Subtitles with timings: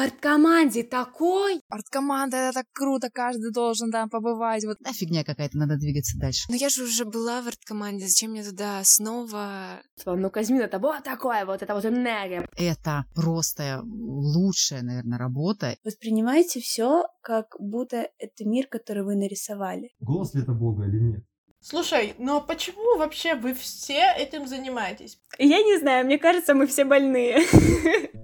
[0.00, 1.60] в арт-команде такой.
[1.68, 4.64] Арт-команда, это так круто, каждый должен там побывать.
[4.64, 4.78] Вот.
[4.80, 6.46] Да, фигня какая-то, надо двигаться дальше.
[6.48, 9.82] Но я же уже была в арт-команде, зачем мне туда снова?
[10.06, 12.48] Ну, Казмин, это вот такое вот, это вот энергия.
[12.56, 15.76] Это просто лучшая, наверное, работа.
[15.84, 19.90] Воспринимайте все, как будто это мир, который вы нарисовали.
[20.00, 21.24] Голос ли это Бога или нет?
[21.62, 25.20] Слушай, но почему вообще вы все этим занимаетесь?
[25.36, 27.40] Я не знаю, мне кажется, мы все больные.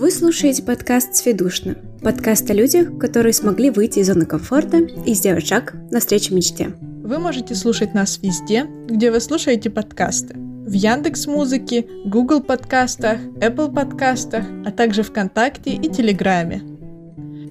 [0.00, 1.74] Вы слушаете подкаст «Сведушно».
[2.02, 6.70] Подкаст о людях, которые смогли выйти из зоны комфорта и сделать шаг навстречу мечте.
[6.80, 10.36] Вы можете слушать нас везде, где вы слушаете подкасты.
[10.38, 16.62] В Яндекс Музыке, Google подкастах, Apple подкастах, а также ВКонтакте и Телеграме.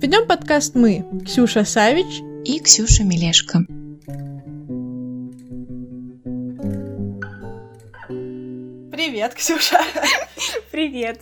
[0.02, 3.60] Ведем подкаст мы, Ксюша Савич и Ксюша Мелешко.
[8.92, 9.78] Привет, Ксюша.
[10.72, 11.20] Привет.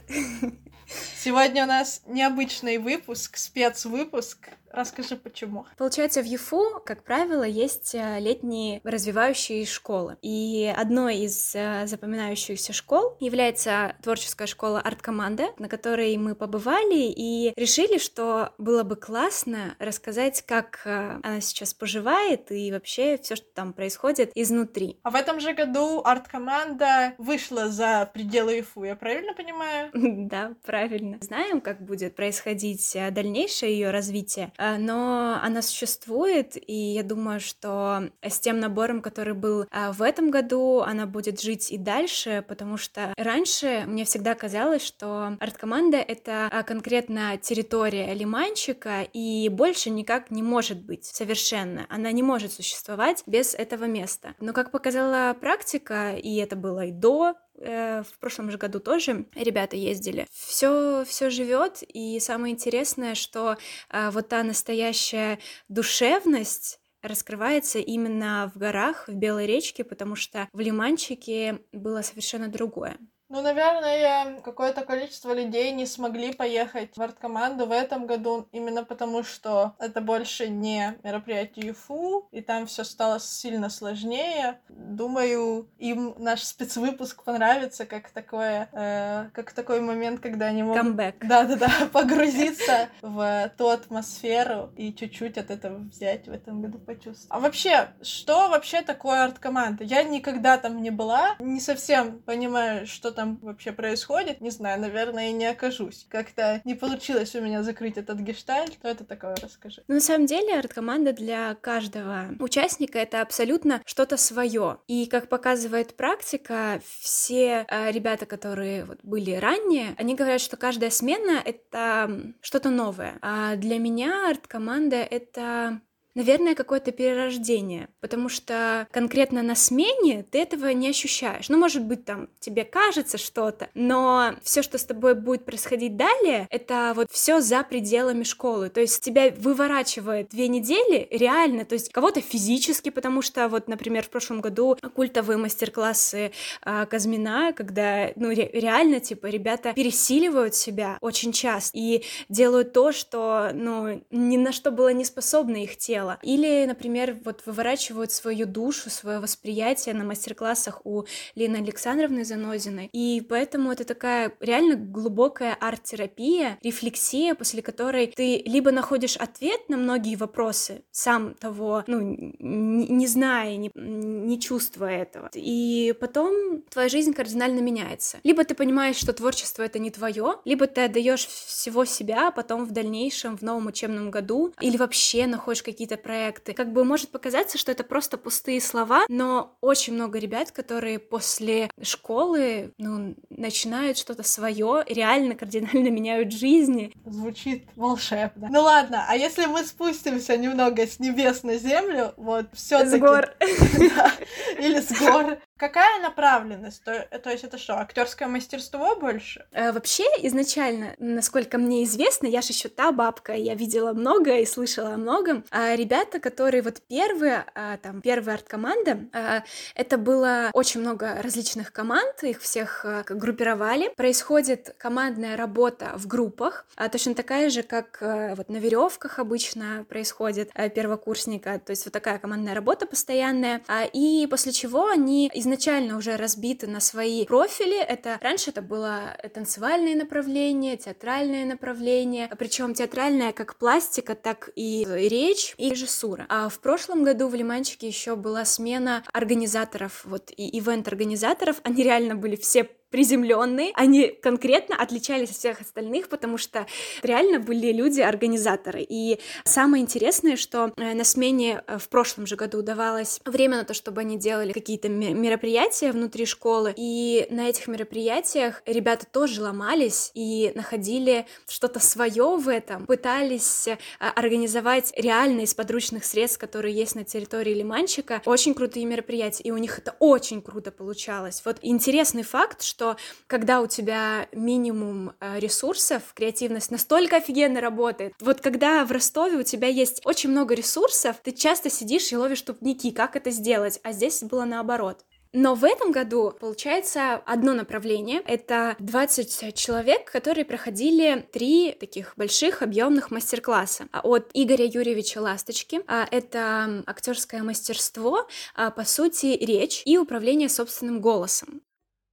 [1.15, 4.49] Сегодня у нас необычный выпуск, спецвыпуск.
[4.71, 5.65] Расскажи, почему.
[5.77, 10.17] Получается, в ЮФУ, как правило, есть э, летние развивающие школы.
[10.21, 17.53] И одной из э, запоминающихся школ является творческая школа арт-команда, на которой мы побывали и
[17.55, 23.47] решили, что было бы классно рассказать, как э, она сейчас поживает и вообще все, что
[23.53, 24.99] там происходит изнутри.
[25.03, 29.91] А в этом же году арт-команда вышла за пределы ЮФУ, я правильно понимаю?
[30.27, 31.17] Да, правильно.
[31.21, 38.39] Знаем, как будет происходить дальнейшее ее развитие, но она существует, и я думаю, что с
[38.39, 43.13] тем набором, который был э, в этом году, она будет жить и дальше, потому что
[43.17, 50.43] раньше мне всегда казалось, что арт-команда— это э, конкретно территория лиманчика, и больше никак не
[50.43, 51.85] может быть совершенно.
[51.89, 54.35] Она не может существовать без этого места.
[54.39, 59.25] Но, как показала практика, и это было и до Э, в прошлом же году тоже
[59.35, 60.27] ребята ездили.
[60.31, 63.57] Все, все живет, и самое интересное, что
[63.89, 70.59] э, вот та настоящая душевность раскрывается именно в горах, в Белой речке, потому что в
[70.59, 72.97] Лиманчике было совершенно другое.
[73.29, 79.23] Ну, наверное, какое-то количество людей не смогли поехать в арт-команду в этом году, именно потому
[79.23, 84.59] что это больше не мероприятие ЮФУ, и там все стало сильно сложнее.
[84.69, 90.81] Думаю, им наш спецвыпуск понравится, как такое, э, как такой момент, когда они могут...
[90.81, 91.25] Камбэк.
[91.25, 97.27] Да-да-да, погрузиться в ту атмосферу и чуть-чуть от этого взять в этом году почувствовать.
[97.29, 99.83] А вообще, что вообще такое арт-команда?
[99.83, 105.31] Я никогда там не была, не совсем понимаю, что там вообще происходит, не знаю, наверное,
[105.31, 106.05] и не окажусь.
[106.07, 108.73] Как-то не получилось у меня закрыть этот гештальт.
[108.73, 109.83] Что это такое, расскажи.
[109.87, 114.77] Ну, на самом деле, арт-команда для каждого участника— это абсолютно что-то свое.
[114.87, 120.91] И, как показывает практика, все э, ребята, которые вот были ранее, они говорят, что каждая
[120.91, 123.17] смена— это что-то новое.
[123.23, 125.81] А для меня арт-команда— это
[126.17, 131.47] наверное, какое-то перерождение, потому что конкретно на смене ты этого не ощущаешь.
[131.47, 136.47] Ну, может быть, там тебе кажется что-то, но все, что с тобой будет происходить далее,
[136.49, 138.69] это вот все за пределами школы.
[138.69, 144.03] То есть тебя выворачивает две недели реально, то есть кого-то физически, потому что вот, например,
[144.03, 146.31] в прошлом году культовые мастер-классы
[146.65, 152.91] э, Казмина, когда, ну, ре- реально, типа, ребята пересиливают себя очень часто и делают то,
[152.91, 156.19] что, ну, ни на что было не способно их тело тело.
[156.21, 161.03] Или, например, вот выворачивают свою душу, свое восприятие на мастер-классах у
[161.35, 162.89] Лены Александровны Занозиной.
[162.93, 169.77] И поэтому это такая реально глубокая арт-терапия, рефлексия, после которой ты либо находишь ответ на
[169.77, 175.29] многие вопросы, сам того, ну, не, не зная, не, не чувствуя этого.
[175.33, 178.17] И потом твоя жизнь кардинально меняется.
[178.23, 182.65] Либо ты понимаешь, что творчество это не твое, либо ты отдаешь всего себя, а потом
[182.65, 186.53] в дальнейшем, в новом учебном году, или вообще находишь какие-то проекты.
[186.53, 191.69] Как бы может показаться, что это просто пустые слова, но очень много ребят, которые после
[191.81, 196.93] школы ну, начинают что-то свое, реально кардинально меняют жизни.
[197.05, 198.47] Звучит волшебно.
[198.51, 203.33] Ну ладно, а если мы спустимся немного с небес на землю, вот все С гор.
[204.59, 206.83] Или с гор, Какая направленность?
[206.83, 209.45] То, то есть это что, актерское мастерство больше?
[209.51, 214.45] Э, вообще, изначально, насколько мне известно, я же еще та бабка, я видела много и
[214.45, 215.43] слышала о многом.
[215.49, 219.43] А ребята, которые вот первые, а, там, первая арт-команда, а,
[219.73, 223.89] это было очень много различных команд, их всех а, группировали.
[223.95, 231.59] Происходит командная работа в группах, точно такая же, как вот на веревках обычно происходит первокурсника,
[231.59, 233.61] то есть вот такая командная работа постоянная,
[233.93, 239.95] и после чего они изначально уже разбиты на свои профили, это раньше это было танцевальное
[239.95, 245.53] направление, театральное направление, причем театральное как пластика, так и речь.
[245.57, 246.25] И режиссура.
[246.29, 252.15] А в прошлом году в Лиманчике еще была смена организаторов, вот и ивент-организаторов, они реально
[252.15, 256.65] были все приземленные, они конкретно отличались от всех остальных, потому что
[257.03, 258.85] реально были люди-организаторы.
[258.87, 263.63] И самое интересное, что э, на смене э, в прошлом же году давалось время на
[263.65, 270.11] то, чтобы они делали какие-то мероприятия внутри школы, и на этих мероприятиях ребята тоже ломались
[270.13, 276.95] и находили что-то свое в этом, пытались э, организовать реально из подручных средств, которые есть
[276.95, 281.41] на территории Лиманчика, очень крутые мероприятия, и у них это очень круто получалось.
[281.43, 282.95] Вот интересный факт, что что
[283.25, 288.13] когда у тебя минимум э, ресурсов, креативность настолько офигенно работает.
[288.19, 292.43] Вот когда в Ростове у тебя есть очень много ресурсов, ты часто сидишь и ловишь
[292.43, 295.03] тупники, как это сделать, а здесь было наоборот.
[295.33, 298.21] Но в этом году получается одно направление.
[298.25, 305.81] Это 20 человек, которые проходили три таких больших объемных мастер-класса от Игоря Юрьевича Ласточки.
[305.87, 311.61] А, это актерское мастерство, а, по сути, речь и управление собственным голосом.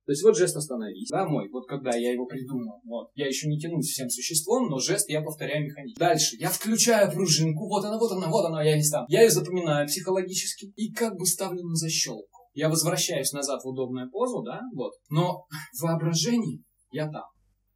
[0.06, 3.48] То есть вот жест «остановись», да, мой, вот когда я его придумал, вот, я еще
[3.48, 5.98] не тянусь всем существом, но жест я повторяю механически.
[5.98, 9.06] Дальше, я включаю пружинку, вот она, вот она, вот она, я весь там.
[9.08, 12.28] Я ее запоминаю психологически и как бы ставлю на защелку.
[12.52, 16.62] Я возвращаюсь назад в удобную позу, да, вот, но в воображении
[16.92, 17.24] я там.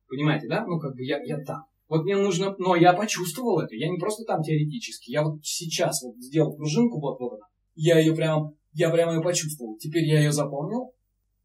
[0.07, 0.65] Понимаете, да?
[0.67, 1.65] Ну, как бы я, я там.
[1.89, 6.03] Вот мне нужно, но я почувствовал это, я не просто там теоретически, я вот сейчас
[6.03, 9.79] вот сделал пружинку, вот, вот она, я ее прям, я прямо ее почувствовал.
[9.79, 10.93] Теперь я ее запомнил,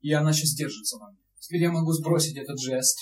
[0.04, 1.20] и она сейчас держится во мне.
[1.40, 3.00] Теперь я могу сбросить этот жест.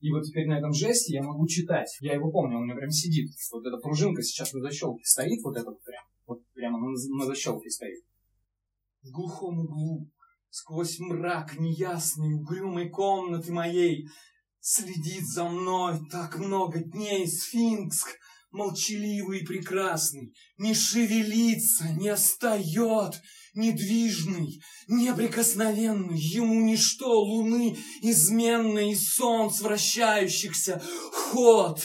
[0.00, 1.88] И вот теперь на этом жесте я могу читать.
[2.00, 3.30] Я его помню, он у меня прям сидит.
[3.52, 6.04] Вот эта пружинка сейчас на защелке стоит, вот эта вот прям.
[6.26, 8.04] Вот прямо на, на защелке стоит.
[9.02, 10.10] В глухом углу,
[10.50, 14.06] сквозь мрак неясный, угрюмой комнаты моей,
[14.60, 18.04] следит за мной так много дней сфинкс,
[18.50, 23.20] молчаливый и прекрасный, не шевелится, не встает,
[23.54, 30.82] недвижный, неприкосновенный, ему ничто луны изменный, солнц вращающихся,
[31.12, 31.80] ход.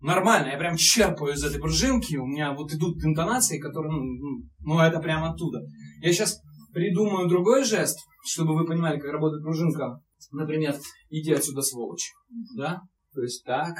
[0.00, 4.48] Нормально, я прям черпаю из этой пружинки, у меня вот идут интонации, которые, ну, ну,
[4.60, 5.60] ну это прям оттуда.
[6.00, 6.40] Я сейчас
[6.72, 10.00] придумаю другой жест, чтобы вы понимали, как работает пружинка.
[10.32, 10.74] Например,
[11.10, 12.10] иди отсюда, сволочь.
[12.56, 12.80] Да?
[13.14, 13.76] То есть так,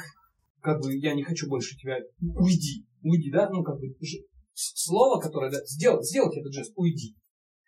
[0.61, 3.93] как бы я не хочу больше тебя, уйди, уйди, да, ну как бы
[4.53, 7.15] слово, которое, да, сделать, сделать этот жест, уйди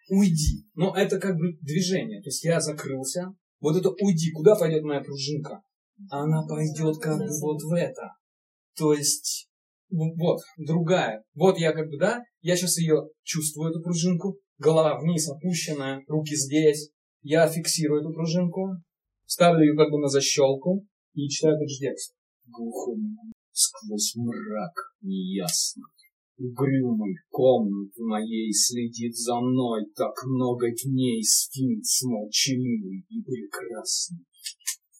[0.10, 0.66] уйди.
[0.75, 2.22] Но это как бы движение.
[2.22, 3.34] То есть я закрылся.
[3.60, 4.31] Вот это уйди.
[4.31, 5.62] Куда пойдет моя пружинка?
[6.10, 8.12] Она пойдет как бы вот в это.
[8.75, 9.50] То есть
[9.90, 11.24] вот, другая.
[11.34, 14.38] Вот я как бы, да, я сейчас ее чувствую, эту пружинку.
[14.57, 16.92] Голова вниз опущенная, руки здесь.
[17.22, 18.69] Я фиксирую эту пружинку,
[19.25, 21.94] ставлю ее как бы на защелку и читаю этот же.
[22.46, 23.18] Глухом
[23.51, 25.84] сквозь мрак неясно
[26.38, 34.26] Угрюмый комнат моей следит за мной так много дней сфинкс молчаливый и прекрасный.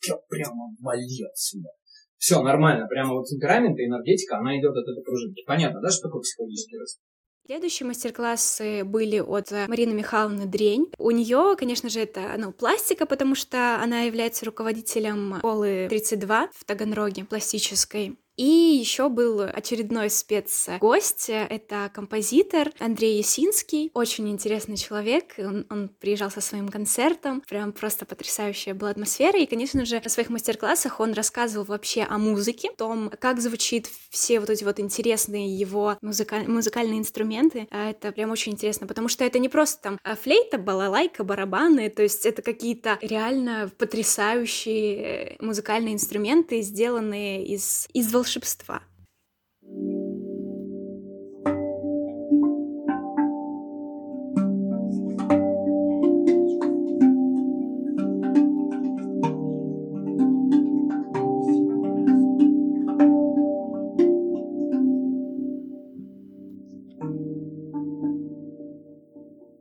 [0.08, 1.70] Я прямо валил сюда.
[2.18, 5.44] Все нормально, прямо вот темперамент и энергетика, она идет от этой пружинки.
[5.46, 7.00] Понятно, да, что такое психологический рост?
[7.46, 10.88] Следующие мастер-классы были от Марины Михайловны Дрень.
[10.98, 16.66] У нее, конечно же, это ну, пластика, потому что она является руководителем школы 32 в
[16.66, 18.18] Таганроге, пластической.
[18.38, 26.30] И еще был очередной спецгость, это композитор Андрей Ясинский, очень интересный человек, он, он приезжал
[26.30, 31.14] со своим концертом, прям просто потрясающая была атмосфера, и, конечно же, на своих мастер-классах он
[31.14, 36.44] рассказывал вообще о музыке, о том, как звучит все вот эти вот интересные его музыка...
[36.46, 40.58] музыкальные инструменты, а это прям очень интересно, потому что это не просто там а, флейта,
[40.58, 48.82] балалайка, барабаны, то есть это какие-то реально потрясающие музыкальные инструменты, сделанные из, из волшебства волшебства.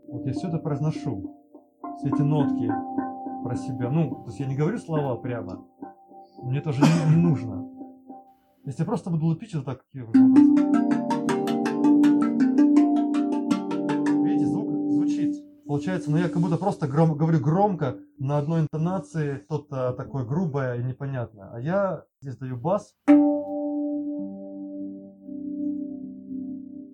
[0.08, 1.36] Вот я все это произношу,
[1.98, 2.72] все эти нотки
[3.42, 3.90] про себя.
[3.90, 5.66] Ну, то есть я не говорю слова прямо,
[6.42, 7.63] мне тоже не, не нужно.
[8.66, 9.84] Если я просто буду лупить, это так.
[9.92, 10.14] Видите,
[14.46, 15.36] звук звучит.
[15.66, 20.24] Получается, но ну, я как будто просто гром, говорю громко, на одной интонации, что-то такое
[20.24, 21.50] грубое и непонятное.
[21.52, 22.96] А я здесь даю бас.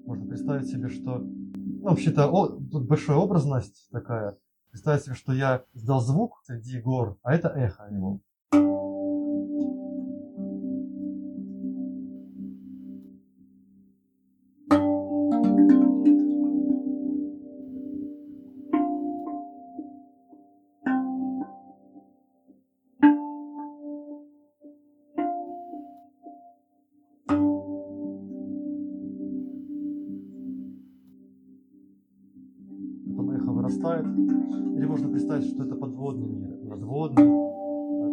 [0.07, 1.19] Можно представить себе, что...
[1.19, 4.37] Ну, вообще-то, о, тут большая образность такая.
[4.73, 8.21] Представить себе, что я издал звук среди гор, а это эхо его.
[34.51, 36.57] Или можно представить, что это подводный мир.
[36.65, 37.25] Надводный,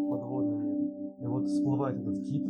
[0.10, 1.14] подводный мир.
[1.20, 2.44] И вот всплывает этот кит.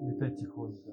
[0.00, 0.90] И опять тихонько.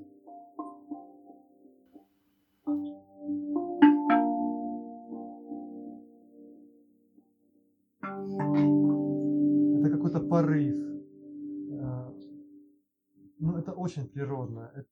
[13.87, 14.71] Очень природно.
[14.75, 14.89] Это-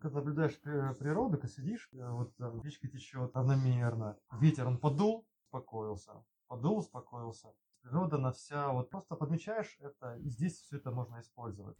[0.00, 4.16] Когда наблюдаешь при- природу, когда сидишь, э, вот там речка течет равномерно.
[4.40, 6.12] Ветер, он подул, успокоился.
[6.48, 7.48] Подул, успокоился.
[7.82, 11.76] Природа на вся, вот просто подмечаешь это, и здесь все это можно использовать.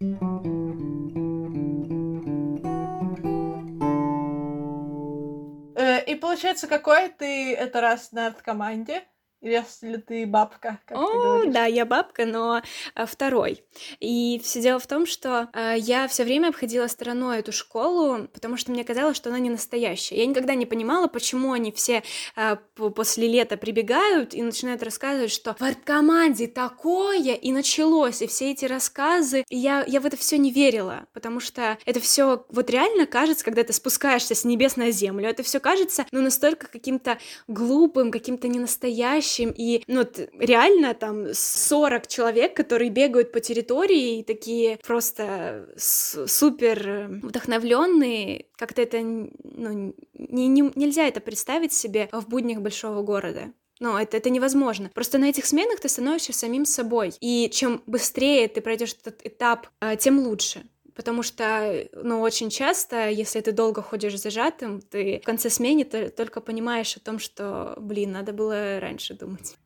[5.77, 9.03] Э, И получается, какой ты это раз на команде?
[9.41, 11.55] Если ты бабка, как ты О, говоришь.
[11.55, 12.61] да, я бабка, но
[12.95, 13.65] а, второй.
[13.99, 18.59] И все дело в том, что а, я все время обходила стороной эту школу, потому
[18.59, 20.17] что мне казалось, что она не настоящая.
[20.17, 22.03] Я никогда не понимала, почему они все
[22.37, 28.51] а, после лета прибегают и начинают рассказывать, что в арт-команде такое, и началось, и все
[28.51, 29.47] эти рассказы.
[29.49, 33.43] И я, я в это все не верила, потому что это все вот реально кажется,
[33.43, 37.19] когда ты спускаешься с небес на землю, это все кажется, ну, настолько каким-то
[37.49, 40.07] глупым, каким-то ненастоящим, и, ну,
[40.39, 49.01] реально там 40 человек, которые бегают по территории и такие просто супер вдохновленные, как-то это,
[49.01, 53.53] ну, не, не- нельзя это представить себе в буднях большого города.
[53.81, 54.91] Ну, это, это невозможно.
[54.95, 57.15] Просто на этих сменах ты становишься самим собой.
[57.21, 60.63] И чем быстрее ты пройдешь этот этап, а, тем лучше.
[60.95, 66.41] Потому что, ну, очень часто, если ты долго ходишь зажатым, ты в конце смены только
[66.41, 69.57] понимаешь о том, что, блин, надо было раньше думать.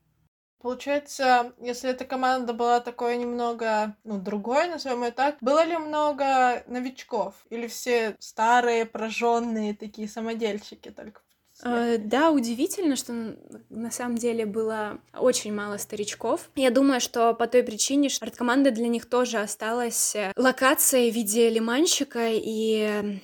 [0.61, 6.65] Получается, если эта команда была такой немного, ну, другой, назовем ее так, было ли много
[6.67, 7.35] новичков?
[7.51, 11.21] Или все старые, прожженные такие самодельщики только?
[11.63, 13.37] Э, Да, удивительно, что
[13.71, 16.51] на самом деле было очень мало старичков.
[16.57, 21.15] Я думаю, что по той причине, что арт-команда для них тоже осталась э, локацией в
[21.15, 23.21] виде лиманщика, и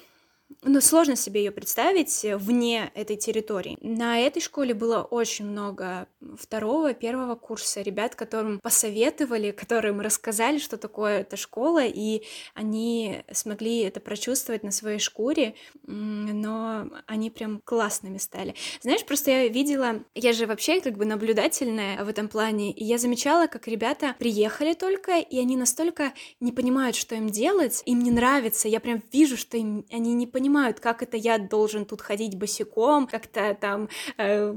[0.62, 3.78] ну, сложно себе ее представить э, вне этой территории.
[3.80, 10.76] На этой школе было очень много второго, первого курса ребят, которым посоветовали, которым рассказали, что
[10.76, 12.22] такое эта школа, и
[12.54, 18.54] они смогли это прочувствовать на своей шкуре, но они прям классными стали.
[18.82, 22.98] Знаешь, просто я видела, я же вообще как бы наблюдательная в этом плане, и я
[22.98, 28.10] замечала, как ребята приехали только, и они настолько не понимают, что им делать, им не
[28.10, 32.36] нравится, я прям вижу, что им, они не понимают, как это я должен тут ходить
[32.36, 34.54] босиком, как-то там э,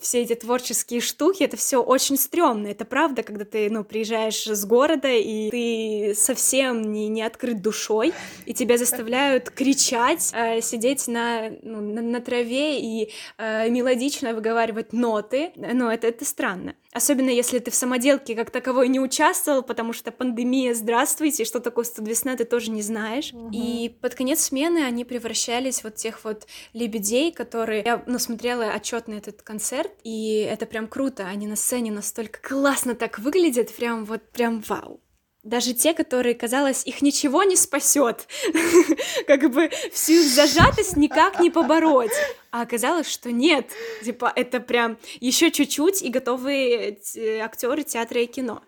[0.00, 4.64] все эти творческие штуки, это все очень стрёмно, это правда, когда ты, ну, приезжаешь с
[4.64, 8.12] города, и ты совсем не, не открыт душой,
[8.46, 14.92] и тебя заставляют кричать, э, сидеть на, ну, на, на траве и э, мелодично выговаривать
[14.92, 16.74] ноты, ну, это, это странно.
[16.92, 21.84] Особенно если ты в самоделке как таковой не участвовал, потому что пандемия, здравствуйте, что такое
[21.84, 23.32] студ весна, ты тоже не знаешь.
[23.52, 27.82] И под конец смены они превращались вот тех вот лебедей, которые...
[27.84, 31.26] Я, ну, смотрела отчет на этот концерт, и это прям круто.
[31.26, 35.00] Они на сцене настолько классно так выглядят, прям вот, прям вау.
[35.44, 38.26] Даже те, которые, казалось, их ничего не спасет,
[39.26, 42.10] как бы всю их зажатость никак не побороть.
[42.50, 43.70] А оказалось, что нет.
[44.02, 46.98] Типа, это прям еще чуть-чуть и готовые
[47.42, 48.62] актеры театра и кино.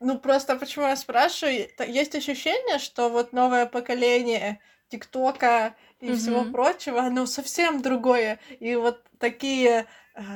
[0.00, 6.18] Ну, просто почему я спрашиваю, есть ощущение, что вот новое поколение ТикТока и Мгм.
[6.18, 8.40] всего прочего, оно совсем другое.
[8.60, 9.86] И вот такие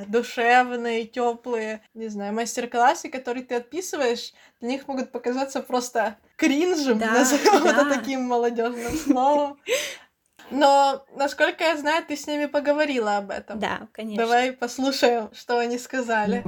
[0.07, 7.13] душевные, теплые, не знаю, мастер-классы, которые ты отписываешь, для них могут показаться просто кринжем, Да,
[7.13, 7.95] назовем это да.
[7.95, 9.61] таким молодежным словом.
[10.51, 13.59] Но, насколько я знаю, ты с ними поговорила об этом.
[13.59, 14.25] Да, конечно.
[14.25, 16.45] Давай послушаем, что они сказали.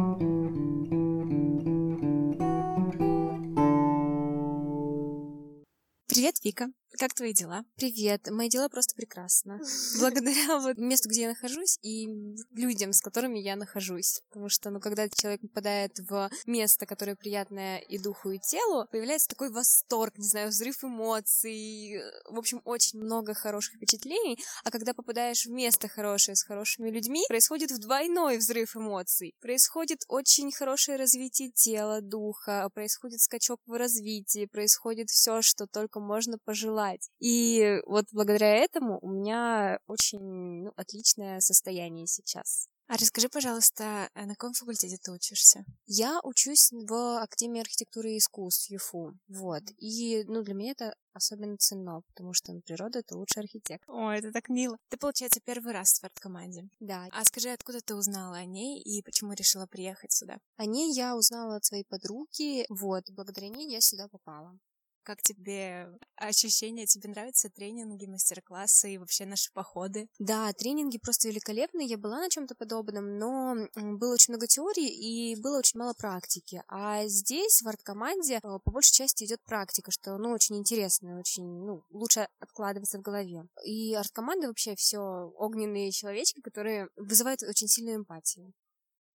[6.07, 6.69] Привет, Вика.
[6.99, 7.65] Как твои дела?
[7.77, 8.29] Привет.
[8.29, 9.61] Мои дела просто прекрасно.
[10.01, 12.09] Благодаря вот месту, где я нахожусь, и
[12.57, 14.23] людям, с которыми я нахожусь.
[14.31, 19.29] Потому что, ну, когда человек попадает в место, которое приятное и духу, и телу, появляется
[19.29, 24.37] такой восторг, не знаю, взрыв эмоций, в общем, очень много хороших впечатлений.
[24.65, 29.37] А когда попадаешь в место хорошее с хорошими людьми, происходит двойной взрыв эмоций.
[29.41, 36.39] Происходит очень хорошее развитие тела, духа, происходит скачок в развитии, происходит все, что только можно
[36.45, 37.11] пожелать желать.
[37.21, 42.69] И вот благодаря этому у меня очень ну, отличное состояние сейчас.
[42.91, 45.63] А расскажи, пожалуйста, а на каком факультете ты учишься?
[45.85, 49.13] Я учусь в Академии архитектуры и искусств ЮФУ.
[49.29, 49.63] Вот.
[49.77, 53.95] И, ну, для меня это особенно ценно, потому что ну, природа— это лучший архитектор.
[53.95, 54.79] О, это так мило.
[54.89, 56.67] Ты, получается, первый раз в арт-команде.
[56.81, 57.09] Да.
[57.13, 60.39] А скажи, откуда ты узнала о ней и почему решила приехать сюда?
[60.57, 63.05] О ней я узнала от своей подруги, вот.
[63.11, 64.59] Благодаря ней я сюда попала.
[65.09, 66.85] Как тебе ощущения?
[66.85, 70.07] Тебе нравятся тренинги, мастер-классы и вообще наши походы?
[70.19, 71.89] Да, тренинги просто великолепные.
[71.89, 76.63] Я была на чем-то подобном, но было очень много теории и было очень мало практики.
[76.69, 81.47] А здесь, в арт-команде, э, по большей части идет практика, что, ну, очень интересно, очень,
[81.47, 83.45] ну, лучше откладывается в голове.
[83.65, 88.53] И арт-команда вообще все огненные человечки, которые вызывают очень сильную эмпатию.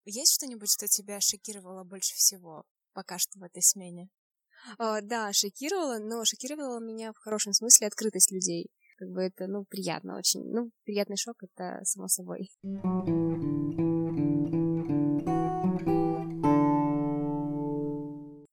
[0.04, 4.08] Есть что-нибудь, что тебя шокировало больше всего пока что в этой смене?
[4.78, 8.70] А, да, шокировала, но шокировала меня в хорошем смысле открытость людей.
[8.98, 10.42] Как бы это, ну, приятно очень.
[10.44, 12.50] Ну, приятный шок, это само собой.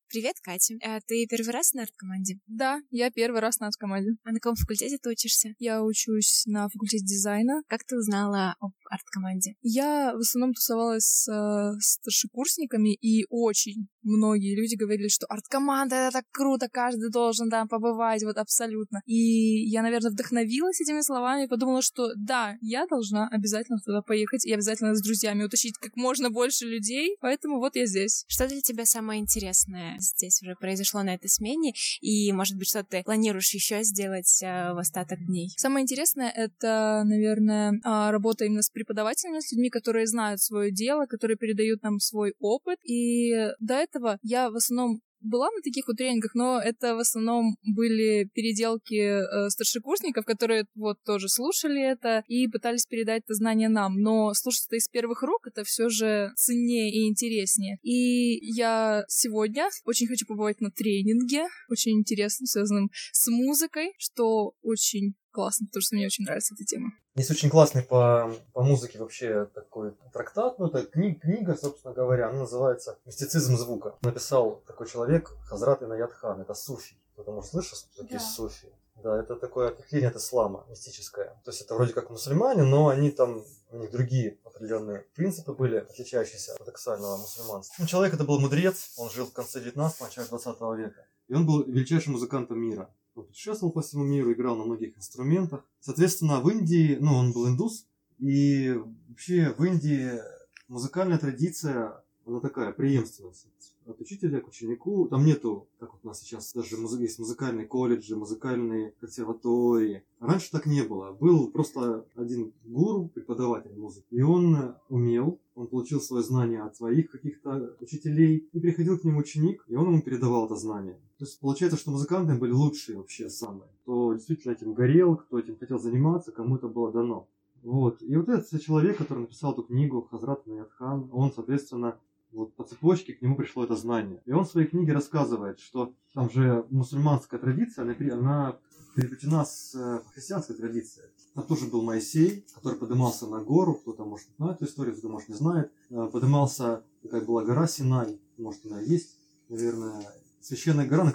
[0.10, 0.74] Привет, Катя.
[0.84, 2.40] А ты первый раз на арт-команде?
[2.48, 4.12] Да, я первый раз на арт-команде.
[4.24, 5.50] А на каком факультете ты учишься?
[5.60, 7.62] Я учусь на факультете дизайна.
[7.68, 9.56] Как ты узнала об арт-команде?
[9.62, 16.18] Я в основном тусовалась с э, старшекурсниками, и очень многие люди говорили, что арт-команда— это
[16.18, 19.02] так круто, каждый должен там побывать, вот абсолютно.
[19.06, 24.46] И я, наверное, вдохновилась этими словами и подумала, что да, я должна обязательно туда поехать
[24.46, 28.26] и обязательно с друзьями утащить как можно больше людей, поэтому вот я здесь.
[28.28, 32.84] Что для тебя самое интересное здесь уже произошло на этой смене, и, может быть, что
[32.84, 35.54] ты планируешь еще сделать э, в остаток дней?
[35.58, 41.06] Самое интересное— это, наверное, а, работа именно с преподавателями, с людьми, которые знают свое дело,
[41.06, 42.80] которые передают нам свой опыт.
[42.84, 47.58] И до этого я в основном была на таких вот тренингах, но это в основном
[47.64, 54.00] были переделки э, старшекурсников, которые вот тоже слушали это и пытались передать это знание нам.
[54.00, 57.80] Но слушать это из первых рук это все же ценнее и интереснее.
[57.82, 65.16] И я сегодня очень хочу побывать на тренинге, очень интересном, связанном с музыкой, что очень
[65.32, 66.92] классно, потому что мне очень нравится эта тема.
[67.18, 72.30] Есть очень классный по, по музыке вообще такой трактат, ну это кни, книга, собственно говоря,
[72.30, 73.96] она называется «Мистицизм звука».
[74.04, 77.02] Написал такой человек Хазрат Инаят Хан, это суфий.
[77.16, 78.24] Потому что слышал, что такие да.
[78.24, 78.72] суфи?
[79.02, 81.30] Да, это такое ответвление от ислама мистическое.
[81.44, 85.78] То есть это вроде как мусульмане, но они там, у них другие определенные принципы были,
[85.78, 87.76] отличающиеся от ортодоксального мусульманства.
[87.80, 91.08] Ну, человек это был мудрец, он жил в конце 19 начале 20 века.
[91.30, 92.94] И он был величайшим музыкантом мира.
[93.18, 95.66] Он путешествовал по всему миру, играл на многих инструментах.
[95.80, 97.88] Соответственно, в Индии, ну, он был индус,
[98.20, 100.20] и вообще в Индии
[100.68, 103.48] музыкальная традиция, она такая, преемственность
[103.88, 105.08] от учителя к ученику.
[105.08, 110.04] Там нету, как вот у нас сейчас даже есть музыкальные колледжи, музыкальные консерватории.
[110.20, 111.12] Раньше так не было.
[111.14, 114.08] Был просто один гуру, преподаватель музыки.
[114.12, 118.48] И он умел, он получил свое знание от своих каких-то учителей.
[118.52, 121.00] И приходил к нему ученик, и он ему передавал это знание.
[121.18, 123.70] То есть получается, что музыканты были лучшие вообще самые.
[123.84, 127.28] Кто действительно этим горел, кто этим хотел заниматься, кому это было дано.
[127.64, 128.02] Вот.
[128.02, 132.00] И вот этот человек, который написал эту книгу, Хазрат Наядхан, он, соответственно,
[132.32, 134.22] вот по цепочке к нему пришло это знание.
[134.26, 138.60] И он в своей книге рассказывает, что там же мусульманская традиция, она, она
[138.96, 141.10] переплетена с э, христианской традицией.
[141.36, 145.30] Там тоже был Моисей, который поднимался на гору, кто-то, может, знает эту историю, кто-то, может,
[145.30, 145.72] не знает.
[145.90, 149.18] Э, поднимался, такая была гора Синай, может, она есть,
[149.50, 150.04] наверное,
[150.42, 151.14] священная гора,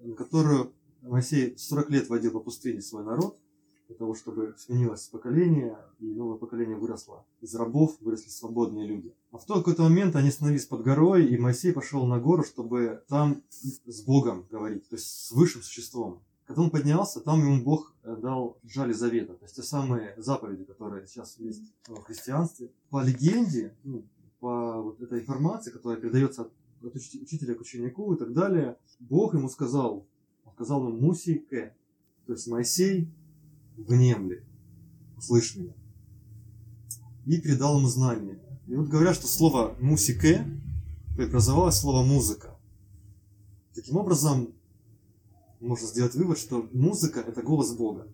[0.00, 0.72] на которую
[1.02, 3.38] Моисей 40 лет водил по пустыне свой народ
[3.88, 7.24] для того, чтобы сменилось поколение, и новое поколение выросло.
[7.40, 9.14] Из рабов выросли свободные люди.
[9.30, 13.02] А в тот какой-то момент они остановились под горой, и Моисей пошел на гору, чтобы
[13.08, 16.22] там с Богом говорить, то есть с высшим существом.
[16.46, 21.06] Когда он поднялся, там ему Бог дал жали завета, то есть те самые заповеди, которые
[21.06, 22.70] сейчас есть в христианстве.
[22.90, 24.04] По легенде, ну,
[24.40, 26.52] по вот этой информации, которая передается от,
[26.94, 30.06] учителя к ученику и так далее, Бог ему сказал,
[30.52, 31.74] сказал ему Муси К,
[32.26, 33.08] то есть Моисей
[33.76, 34.44] внемли.
[35.20, 35.74] слышь меня.
[37.26, 38.38] И передал ему знания.
[38.66, 40.46] И вот говорят, что слово «мусике»
[41.16, 42.58] преобразовалось в слово «музыка».
[43.74, 44.54] Таким образом,
[45.60, 48.06] можно сделать вывод, что музыка– это голос Бога.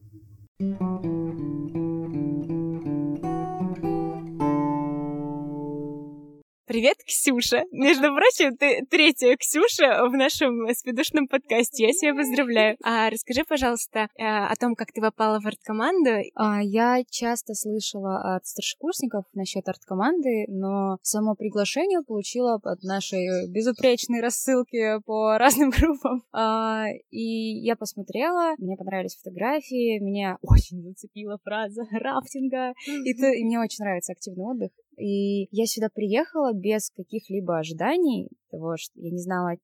[6.70, 7.64] Привет, Ксюша.
[7.72, 11.88] Между прочим, ты третья Ксюша в нашем спидушном подкасте.
[11.88, 12.76] Я тебя поздравляю.
[12.84, 16.10] А расскажи, пожалуйста, э, о том, как ты попала в арт-команду.
[16.36, 24.20] А, я часто слышала от старшекурсников насчет арт-команды, но само приглашение получила от нашей безупречной
[24.20, 26.22] рассылки по разным группам.
[26.32, 33.42] А, и я посмотрела, мне понравились фотографии, меня очень зацепила фраза рафтинга, и, то, и
[33.42, 34.70] мне очень нравится активный отдых.
[35.00, 39.56] И я сюда приехала без каких-либо ожиданий, того, что я не знала,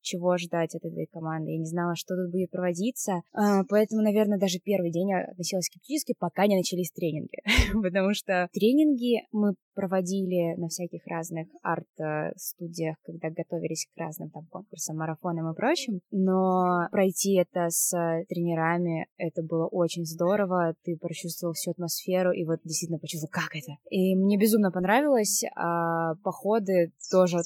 [0.00, 4.38] чего ожидать от этой команды, я не знала, что тут будет проводиться, а, поэтому, наверное,
[4.38, 7.38] даже первый день я относилась скептически, пока не начались тренинги,
[7.82, 14.96] потому что тренинги мы проводили на всяких разных арт-студиях, когда готовились к разным там конкурсам,
[14.96, 17.90] марафонам и прочим, но пройти это с
[18.28, 23.72] тренерами, это было очень здорово, ты прочувствовал всю атмосферу и вот действительно почувствовал, как это.
[23.90, 27.38] И мне безумно понравилось, а походы тоже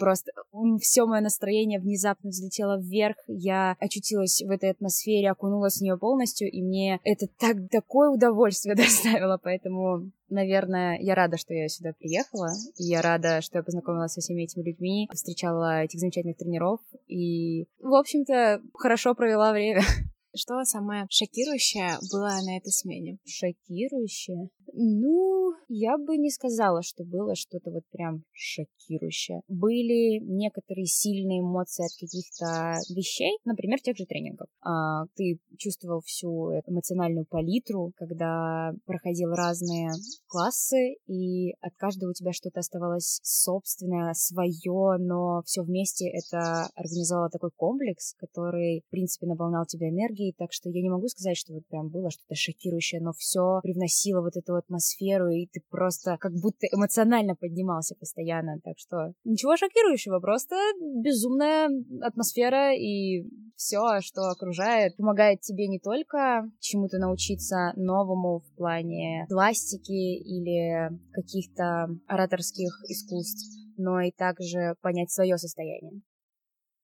[0.00, 0.32] просто
[0.80, 6.50] все мое настроение внезапно взлетело вверх, я очутилась в этой атмосфере, окунулась в нее полностью,
[6.50, 12.48] и мне это так такое удовольствие доставило, поэтому Наверное, я рада, что я сюда приехала,
[12.76, 17.68] и я рада, что я познакомилась со всеми этими людьми, встречала этих замечательных тренеров, и,
[17.78, 19.82] в общем-то, хорошо провела время.
[20.34, 23.18] Что самое шокирующее было на этой смене?
[23.24, 24.50] Шокирующее?
[24.78, 29.40] Ну, я бы не сказала, что было что-то вот прям шокирующее.
[29.48, 34.48] Были некоторые сильные эмоции от каких-то вещей, например, тех же тренингов.
[34.60, 39.92] А, ты чувствовал всю эмоциональную палитру, когда проходил разные
[40.26, 47.30] классы, и от каждого у тебя что-то оставалось собственное, свое, но все вместе это организовало
[47.30, 51.54] такой комплекс, который, в принципе, наполнял тебя энергией, так что я не могу сказать, что
[51.54, 56.32] вот прям было что-то шокирующее, но все привносило вот эту атмосферу, и ты просто как
[56.32, 58.60] будто эмоционально поднимался постоянно.
[58.62, 60.56] Так что ничего шокирующего, просто
[61.02, 61.70] безумная
[62.02, 63.24] атмосфера и
[63.56, 71.88] все, что окружает, помогает тебе не только чему-то научиться новому в плане пластики или каких-то
[72.06, 76.02] ораторских искусств, но и также понять свое состояние.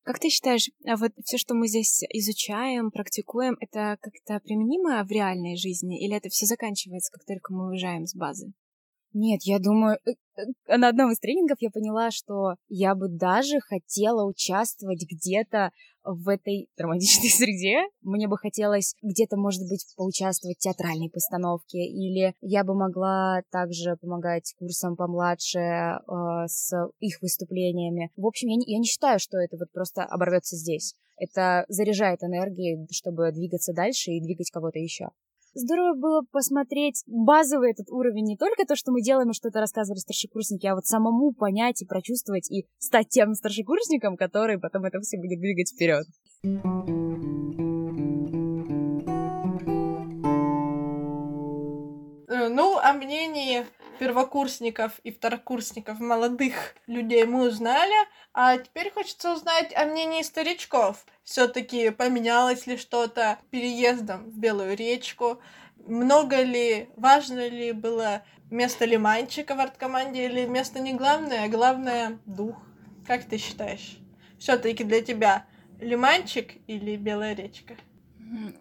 [0.05, 5.11] Как ты считаешь, а вот все, что мы здесь изучаем, практикуем, это как-то применимо в
[5.11, 8.53] реальной жизни, или это все заканчивается, как только мы уезжаем с базы?
[9.15, 10.13] Нет, я думаю, э,
[10.67, 15.71] э, на одном из тренингов я поняла, что я бы даже хотела участвовать где-то
[16.05, 17.83] в этой драматичной среде.
[18.01, 23.97] Мне бы хотелось где-то, может быть, поучаствовать в театральной постановке, или я бы могла также
[24.01, 25.99] помогать курсам помладше э,
[26.47, 28.11] с их выступлениями.
[28.17, 30.95] В общем, я не, я не считаю, что это вот просто оборвется здесь.
[31.19, 35.11] Это заряжает энергией, чтобы двигаться дальше и двигать кого-то еще.
[35.55, 39.99] Здорово было посмотреть базовый этот уровень, не только то, что мы делаем и что-то рассказывали
[39.99, 45.19] старшекурсники, а вот самому понять и прочувствовать и стать тем старшекурсником, который потом это все
[45.19, 46.07] будет двигать вперед.
[52.29, 53.67] Э, ну, о мнении
[54.03, 57.95] первокурсников и второкурсников, молодых людей мы узнали,
[58.35, 61.07] а теперь хочется узнать о мнении старичков.
[61.23, 65.41] Все-таки поменялось ли что-то переездом в Белую речку?
[65.87, 72.19] Много ли, важно ли было место лиманчика в арткоманде или место не главное, а главное
[72.27, 72.57] дух?
[73.07, 73.99] Как ты считаешь?
[74.37, 75.47] Все-таки для тебя
[75.79, 77.77] лиманчик или Белая речка?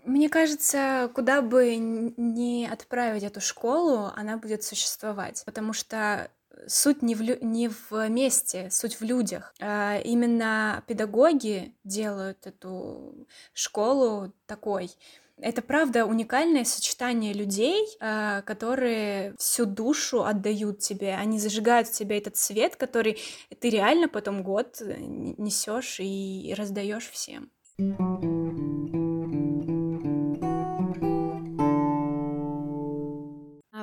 [0.04, 6.30] Мне кажется, куда бы ни отправить эту школу, она будет существовать, потому что
[6.68, 9.54] суть не в, лю- не в месте, суть в людях.
[9.62, 14.92] А именно педагоги делают эту школу такой.
[15.38, 21.16] Это правда уникальное сочетание людей, а, которые всю душу отдают тебе.
[21.16, 23.18] Они зажигают в тебе этот свет, который
[23.60, 27.50] ты реально потом год несешь и раздаешь всем.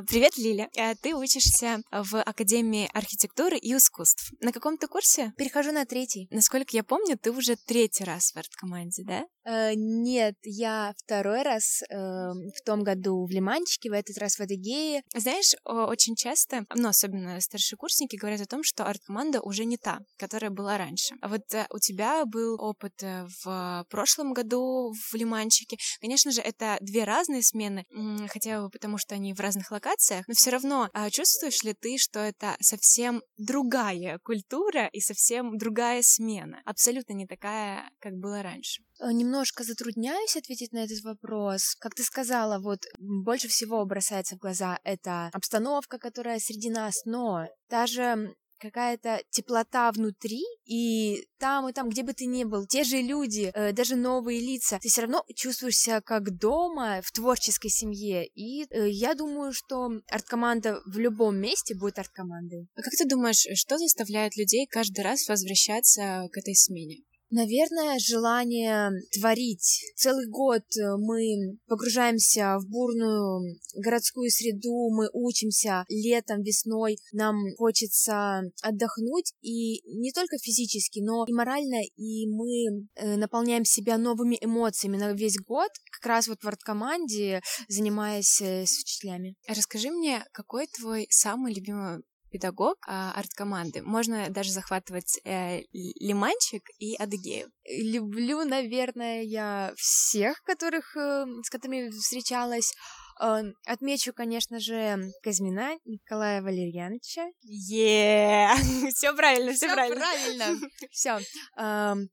[0.07, 0.69] Привет, Лиля.
[0.77, 4.33] Э, ты учишься в Академии архитектуры и искусств.
[4.41, 5.33] На каком ты курсе?
[5.37, 6.29] Перехожу на третий.
[6.31, 9.27] Насколько я помню, ты уже третий раз в арт-команде, да?
[9.49, 14.41] Э, нет, я второй раз э, в том году в Лиманчике, в этот раз в
[14.41, 15.03] Адыгее.
[15.15, 20.51] Знаешь, очень часто, ну, особенно старшекурсники говорят о том, что арт-команда уже не та, которая
[20.51, 21.15] была раньше.
[21.23, 25.79] А вот э, у тебя был опыт э, в прошлом году в Лиманчике.
[26.01, 27.85] Конечно же, это две разные смены,
[28.29, 31.97] хотя бы потому, что они в разных локациях, но все равно а чувствуешь ли ты,
[31.97, 38.83] что это совсем другая культура и совсем другая смена, абсолютно не такая, как было раньше?
[39.01, 41.75] Э, немножко затрудняюсь ответить на этот вопрос.
[41.79, 47.47] Как ты сказала, вот больше всего бросается в глаза это обстановка, которая среди нас, но
[47.71, 53.01] даже какая-то теплота внутри, и там и там, где бы ты ни был, те же
[53.01, 58.27] люди, э, даже новые лица, ты все равно чувствуешь себя как дома в творческой семье.
[58.27, 62.67] И э, я думаю, что арт-команда в любом месте будет арт-командой.
[62.75, 67.05] А как ты думаешь, что заставляет людей каждый раз возвращаться к этой смене?
[67.31, 69.85] Наверное, желание творить.
[69.97, 78.43] Целый год э, мы погружаемся в бурную городскую среду, мы учимся летом, весной, нам хочется
[78.63, 84.97] отдохнуть, и не только физически, но и морально, и мы э, наполняем себя новыми эмоциями
[84.97, 89.35] на весь год, как раз вот в арт-команде, занимаясь э, с учителями.
[89.47, 93.83] Расскажи мне, какой твой самый любимый педагог а, арт-команды.
[93.83, 97.51] Можно даже захватывать э, Лиманчик и Адыгею.
[97.65, 102.75] Люблю, наверное, я всех, которых, э, с которыми встречалась.
[103.21, 107.29] Э, отмечу, конечно же, Казьмина Николая Валерьяновича.
[107.43, 108.49] Е,
[108.95, 110.01] все правильно, все правильно.
[110.01, 111.19] правильно, все,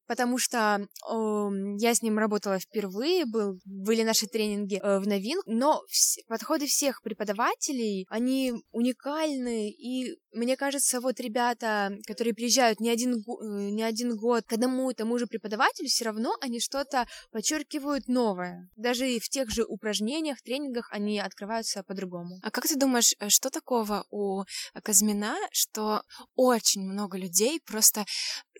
[0.08, 0.88] потому что
[1.80, 5.82] я с ним работала впервые, был, были наши тренинги э, в новинку, но
[6.28, 13.70] подходы всех преподавателей, они уникальны, и мне кажется, вот ребята, которые приезжают не один, э,
[13.72, 18.70] не один год к одному и тому же преподавателю, все равно они что-то подчеркивают новое.
[18.76, 22.40] Даже и в тех же упражнениях, тренингах они открываются по-другому.
[22.42, 24.44] А как ты думаешь, э, что такого у
[24.82, 26.02] Казмина, что
[26.36, 28.06] очень много людей просто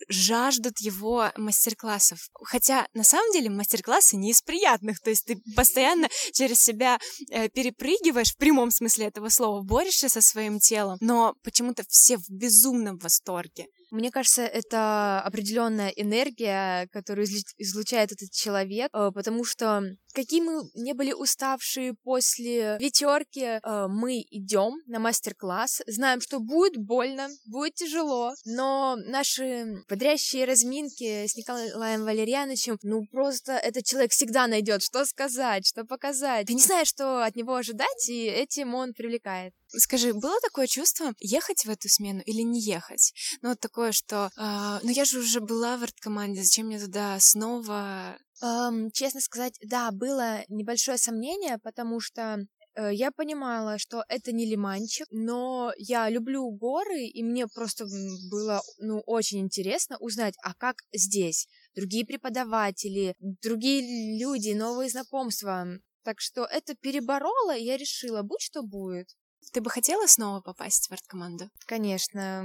[0.08, 2.18] жаждут его мастер-классов?
[2.44, 6.98] Хотя на самом деле мастер-классы не из приятных, то есть ты постоянно через себя
[7.30, 12.28] э, перепрыгиваешь в прямом смысле этого слова, борешься со своим телом, но почему-то все в
[12.28, 13.66] безумном восторге.
[13.90, 17.26] Мне кажется, это определенная энергия, которую
[17.58, 24.22] излучает этот человек, э, потому что какие мы не были уставшие после вечерки, э, мы
[24.30, 32.04] идем на мастер-класс, знаем, что будет больно, будет тяжело, но наши бодрящие разминки с Николаем
[32.04, 36.46] Валерьяновичем, ну просто этот человек всегда найдет, что сказать, что показать.
[36.46, 39.52] Ты не знаешь, что от него ожидать, и этим он привлекает.
[39.68, 43.12] Скажи, было такое чувство ехать в эту смену или не ехать?
[43.42, 47.18] Ну, вот такое, что э, ну я же уже была в арт-команде, зачем мне туда
[47.20, 48.16] снова?
[48.42, 52.38] Эм, честно сказать, да, было небольшое сомнение, потому что
[52.74, 57.86] э, я понимала, что это не лиманчик, но я люблю горы, и мне просто
[58.30, 61.48] было ну, очень интересно узнать, а как здесь?
[61.74, 65.66] Другие преподаватели, другие люди, новые знакомства.
[66.04, 69.08] Так что это переборола, и я решила, будь что будет.
[69.52, 71.48] Ты бы хотела снова попасть в арт-команду?
[71.66, 72.44] Конечно.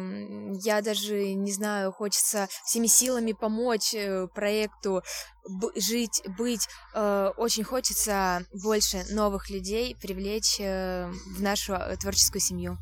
[0.64, 5.04] Я даже не знаю, хочется всеми силами помочь э, проекту
[5.76, 6.68] жить, быть.
[6.94, 12.78] Э, очень хочется больше новых людей привлечь э, в нашу творческую семью.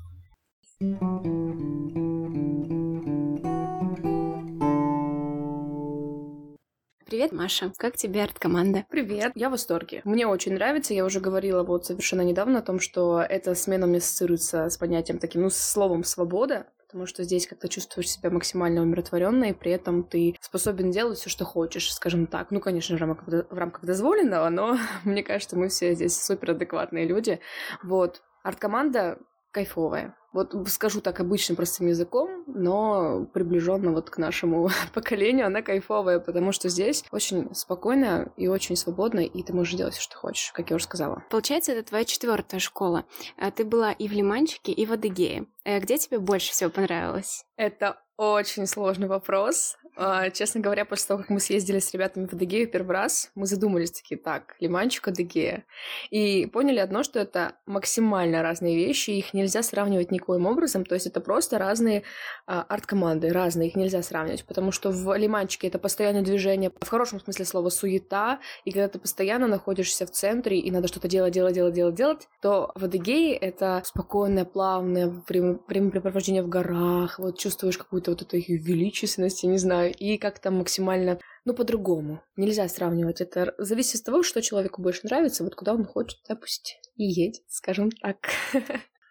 [7.10, 7.72] Привет, Маша.
[7.78, 8.86] Как тебе арт-команда?
[8.88, 10.02] Привет, я в восторге.
[10.04, 10.94] Мне очень нравится.
[10.94, 15.18] Я уже говорила вот совершенно недавно о том, что эта смена меня ассоциируется с понятием
[15.18, 20.04] таким, ну, словом «свобода», потому что здесь как-то чувствуешь себя максимально умиротворенно, и при этом
[20.04, 22.52] ты способен делать все, что хочешь, скажем так.
[22.52, 27.40] Ну, конечно, в рамках, в рамках дозволенного, но мне кажется, мы все здесь суперадекватные люди.
[27.82, 28.22] Вот.
[28.44, 29.18] Арт-команда
[29.50, 30.16] кайфовая.
[30.34, 36.52] Вот скажу так обычным простым языком, но приближенно вот к нашему поколению она кайфовая, потому
[36.52, 40.70] что здесь очень спокойно и очень свободно, и ты можешь делать все, что хочешь, как
[40.70, 41.24] я уже сказала.
[41.30, 43.06] Получается, это твоя четвертая школа.
[43.38, 45.48] А ты была и в Лиманчике, и в Адыгее.
[45.66, 47.44] Э, где тебе больше всего понравилось?
[47.56, 49.78] Это очень сложный вопрос.
[50.02, 53.46] А, честно говоря, после того, как мы съездили с ребятами в Адыгею первый раз, мы
[53.46, 55.66] задумались такие, так, Лиманчик, Адыгея.
[56.10, 61.08] И поняли одно, что это максимально разные вещи, их нельзя сравнивать никоим образом, то есть
[61.08, 62.04] это просто разные
[62.46, 67.20] а, арт-команды, разные, их нельзя сравнивать, потому что в Лиманчике это постоянное движение, в хорошем
[67.20, 71.56] смысле слова, суета, и когда ты постоянно находишься в центре, и надо что-то делать, делать,
[71.56, 78.09] делать, делать, делать, то в Адыгее это спокойное, плавное времяпрепровождение в горах, вот чувствуешь какую-то
[78.10, 82.22] вот эту их величественность, я не знаю, и как-то максимально ну, по-другому.
[82.36, 83.22] Нельзя сравнивать.
[83.22, 87.42] Это зависит от того, что человеку больше нравится, вот куда он хочет, допустим, и едет,
[87.48, 88.18] скажем так.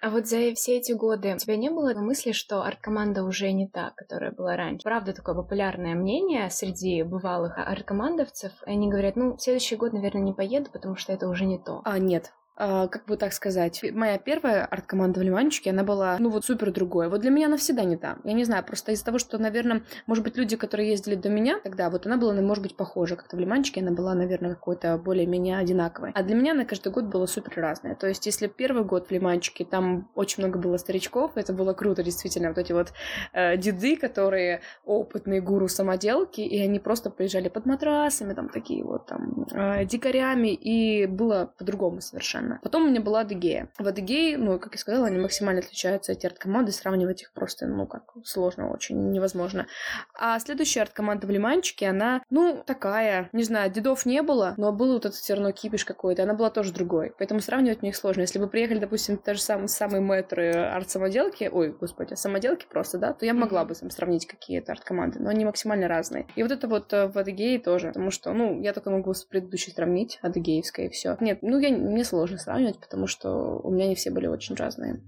[0.00, 3.68] А вот за все эти годы у тебя не было мысли, что арт-команда уже не
[3.68, 4.84] та, которая была раньше?
[4.84, 8.52] Правда, такое популярное мнение среди бывалых арт-командовцев.
[8.62, 11.82] Они говорят, ну, в следующий год, наверное, не поеду, потому что это уже не то.
[11.84, 16.28] А, нет, а, как бы так сказать, моя первая арт-команда в Лиманчике, она была, ну
[16.28, 17.08] вот супер другой.
[17.08, 18.18] Вот для меня она всегда не та.
[18.24, 21.60] Я не знаю, просто из-за того, что, наверное, может быть, люди, которые ездили до меня
[21.62, 23.14] тогда, вот она была, может быть, похожа.
[23.14, 26.10] Как-то в Лиманчике она была, наверное, какой-то более-менее одинаковой.
[26.14, 27.94] А для меня она каждый год была супер разная.
[27.94, 32.02] То есть, если первый год в Лиманчике, там очень много было старичков, это было круто,
[32.02, 32.92] действительно, вот эти вот
[33.34, 39.06] э, деды, которые опытные гуру самоделки, и они просто приезжали под матрасами, там такие вот
[39.06, 42.60] там э, дикарями, и было по-другому совершенно совершенно.
[42.62, 43.68] Потом у меня была Адыгея.
[43.78, 47.86] В Адыгее, ну, как я сказала, они максимально отличаются, эти арт-команды, сравнивать их просто, ну,
[47.86, 49.66] как сложно очень, невозможно.
[50.14, 54.94] А следующая арт-команда в Лиманчике, она, ну, такая, не знаю, дедов не было, но был
[54.94, 57.12] вот этот все равно кипиш какой-то, она была тоже другой.
[57.18, 58.22] Поэтому сравнивать мне их сложно.
[58.22, 63.12] Если бы приехали, допустим, те же самые, самые мэтры арт-самоделки, ой, господи, самоделки просто, да,
[63.12, 66.26] то я могла бы там сравнить какие-то арт-команды, но они максимально разные.
[66.36, 69.24] И вот это вот э, в Адыгее тоже, потому что, ну, я только могу с
[69.24, 71.16] предыдущей сравнить, Адыгеевской и все.
[71.20, 75.00] Нет, ну, я, мне сложно сравнивать, потому что у меня не все были очень разные.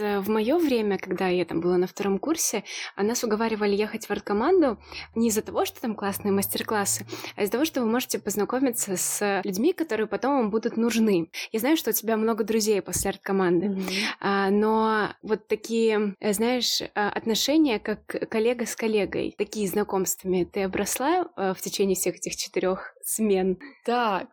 [0.00, 2.64] Э, в мое время, когда я там была на втором курсе,
[2.96, 4.78] нас уговаривали ехать в арт-команду
[5.14, 9.42] не из-за того, что там классные мастер-классы, а из-за того, что вы можете познакомиться с
[9.44, 11.30] людьми, которые потом вам будут нужны.
[11.52, 14.50] Я знаю, что у тебя много друзей после арт-команды, mm-hmm.
[14.50, 21.28] но вот такие, э, знаешь, а, отношения, как коллега с коллегой, такие знакомствами ты обросла
[21.36, 23.58] э, в течение всех этих четырех смен?
[23.84, 24.28] Так,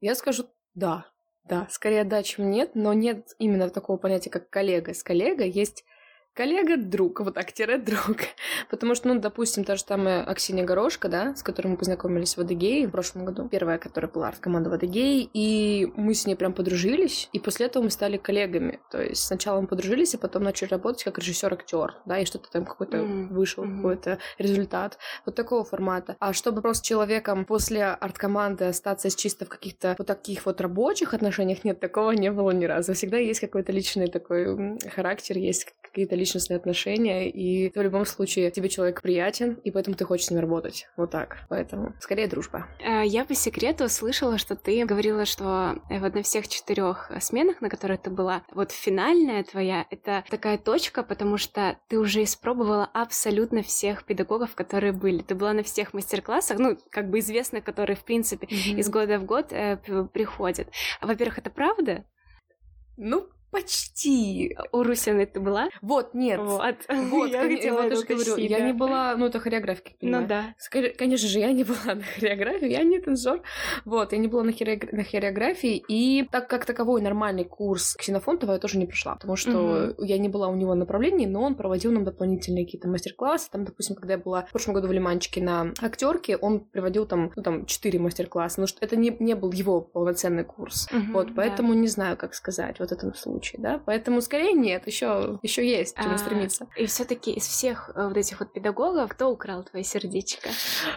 [0.00, 0.44] я скажу
[0.74, 1.09] да.
[1.44, 4.94] Да, скорее да, чем нет, но нет именно такого понятия, как коллега.
[4.94, 5.84] С коллегой есть
[6.34, 8.18] коллега-друг, вот так, тире-друг.
[8.70, 12.40] Потому что, ну, допустим, та же самая Аксинья Горошка, да, с которой мы познакомились в
[12.40, 16.36] Адыгее в прошлом году, первая, которая была в команде в Адыгее, и мы с ней
[16.36, 18.80] прям подружились, и после этого мы стали коллегами.
[18.90, 22.64] То есть сначала мы подружились, а потом начали работать как режиссер-актер, да, и что-то там
[22.64, 23.28] какой-то mm-hmm.
[23.28, 23.76] вышел, mm-hmm.
[23.76, 24.98] какой-то результат.
[25.26, 26.16] Вот такого формата.
[26.20, 31.64] А чтобы просто человеком после арт-команды остаться чисто в каких-то вот таких вот рабочих отношениях,
[31.64, 32.94] нет, такого не было ни разу.
[32.94, 38.68] Всегда есть какой-то личный такой характер, есть какие-то личностные отношения, и в любом случае тебе
[38.68, 40.88] человек приятен, и поэтому ты хочешь с ним работать.
[40.96, 41.38] Вот так.
[41.48, 42.66] Поэтому скорее дружба.
[42.80, 47.60] Э, я по секрету слышала, что ты говорила, что э, вот на всех четырех сменах,
[47.60, 52.88] на которых ты была, вот финальная твоя, это такая точка, потому что ты уже испробовала
[52.92, 55.22] абсолютно всех педагогов, которые были.
[55.22, 58.78] Ты была на всех мастер-классах, ну, как бы известно, которые, в принципе, mm-hmm.
[58.78, 59.76] из года в год э,
[60.12, 60.68] приходят.
[61.02, 62.04] Во-первых, это правда?
[62.96, 64.56] Ну, Почти.
[64.70, 65.68] У Русины ты была?
[65.82, 66.40] Вот, нет.
[66.40, 68.42] Вот, вот я хотела вот говорю, да.
[68.42, 70.54] я не была, ну, это хореография, Ну да.
[70.58, 73.42] Скорее, конечно же, я не была на хореографии, я не танцор.
[73.84, 74.92] Вот, я не была на, хореограф...
[74.92, 79.94] на хореографии, и так как таковой нормальный курс Ксенофонтова я тоже не пришла, потому что
[79.96, 80.04] угу.
[80.04, 83.50] я не была у него на направлении, но он проводил нам дополнительные какие-то мастер-классы.
[83.50, 87.32] Там, допустим, когда я была в прошлом году в Лиманчике на актерке, он приводил там,
[87.34, 90.88] ну, там, четыре мастер-класса, но что это не, не был его полноценный курс.
[90.92, 91.80] Угу, вот, поэтому да.
[91.80, 95.94] не знаю, как сказать в этом случае случае, да, поэтому скорее нет, еще еще есть
[95.94, 96.68] к чему а, стремиться.
[96.76, 100.50] И все-таки из всех э, вот этих вот педагогов, кто украл твое сердечко?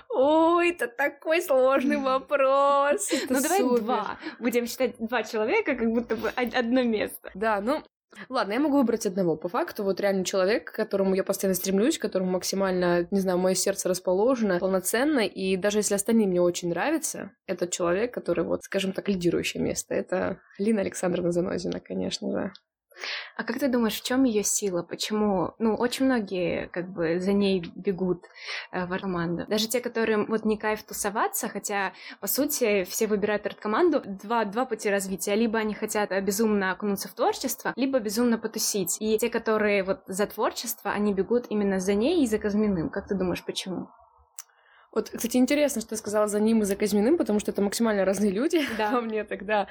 [0.09, 3.09] Ой, это такой сложный вопрос.
[3.29, 4.17] Ну давай два.
[4.39, 7.31] Будем считать два человека, как будто бы одно место.
[7.33, 7.83] Да, ну
[8.29, 9.35] Ладно, я могу выбрать одного.
[9.35, 13.37] По факту, вот реально человек, к которому я постоянно стремлюсь, к которому максимально, не знаю,
[13.37, 18.63] мое сердце расположено полноценно, и даже если остальные мне очень нравятся, этот человек, который вот,
[18.63, 22.53] скажем так, лидирующее место, это Лина Александровна Занозина, конечно же.
[23.35, 24.83] А как ты думаешь, в чем ее сила?
[24.83, 25.53] Почему?
[25.59, 28.25] Ну, очень многие как бы за ней бегут
[28.71, 29.45] э, в команду.
[29.47, 34.01] Даже те, которые вот не кайф тусоваться, хотя, по сути, все выбирают арт-команду.
[34.05, 35.35] Два, два пути развития.
[35.35, 38.97] Либо они хотят э, безумно окунуться в творчество, либо безумно потусить.
[38.99, 42.89] И те, которые вот за творчество, они бегут именно за ней и за Казминым.
[42.89, 43.89] Как ты думаешь, почему?
[44.93, 48.05] Вот, кстати, интересно, что ты сказала за ним и за Казьминым, потому что это максимально
[48.05, 49.01] разные люди да.
[49.01, 49.67] мне тогда.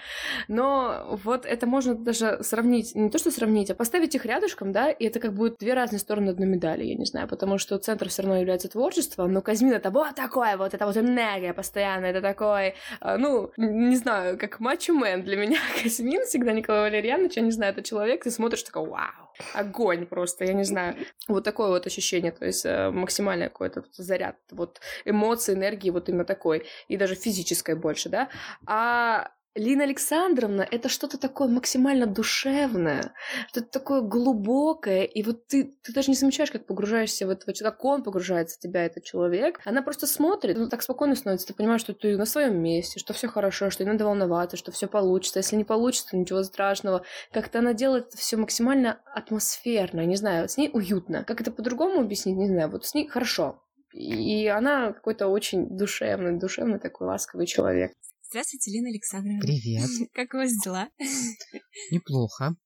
[0.48, 4.90] Но вот это можно даже сравнить, не то что сравнить, а поставить их рядышком, да,
[4.90, 8.08] и это как будет две разные стороны одной медали, я не знаю, потому что центр
[8.08, 12.20] все равно является творчеством, но Казьмин это вот такое вот, это вот энергия постоянно, это
[12.20, 17.52] такой, а, ну, не знаю, как мачо-мен для меня Казьмин всегда Николай Валерьянович, я не
[17.52, 19.21] знаю, это человек, ты смотришь такой, вау,
[19.54, 20.96] огонь просто, я не знаю,
[21.28, 26.24] вот такое вот ощущение, то есть э, максимальный какой-то заряд, вот эмоций, энергии вот именно
[26.24, 28.28] такой, и даже физической больше, да.
[28.66, 33.12] А Лина Александровна— это что-то такое максимально душевное,
[33.48, 37.84] что-то такое глубокое, и вот ты, ты даже не замечаешь, как погружаешься в это, как
[37.84, 39.60] он погружается в тебя, этот человек.
[39.66, 43.12] Она просто смотрит, ну, так спокойно становится, ты понимаешь, что ты на своем месте, что
[43.12, 45.40] все хорошо, что не надо волноваться, что все получится.
[45.40, 47.04] Если не получится, ничего страшного.
[47.30, 51.24] Как-то она делает это все максимально атмосферно, не знаю, с ней уютно.
[51.24, 53.62] Как это по-другому объяснить, не знаю, вот с ней хорошо.
[53.92, 57.92] И она какой-то очень душевный, душевный такой ласковый человек.
[58.32, 59.40] Здравствуйте, Лина Александровна.
[59.42, 59.90] Привет.
[60.14, 60.88] Как у вас дела?
[61.90, 62.56] Неплохо.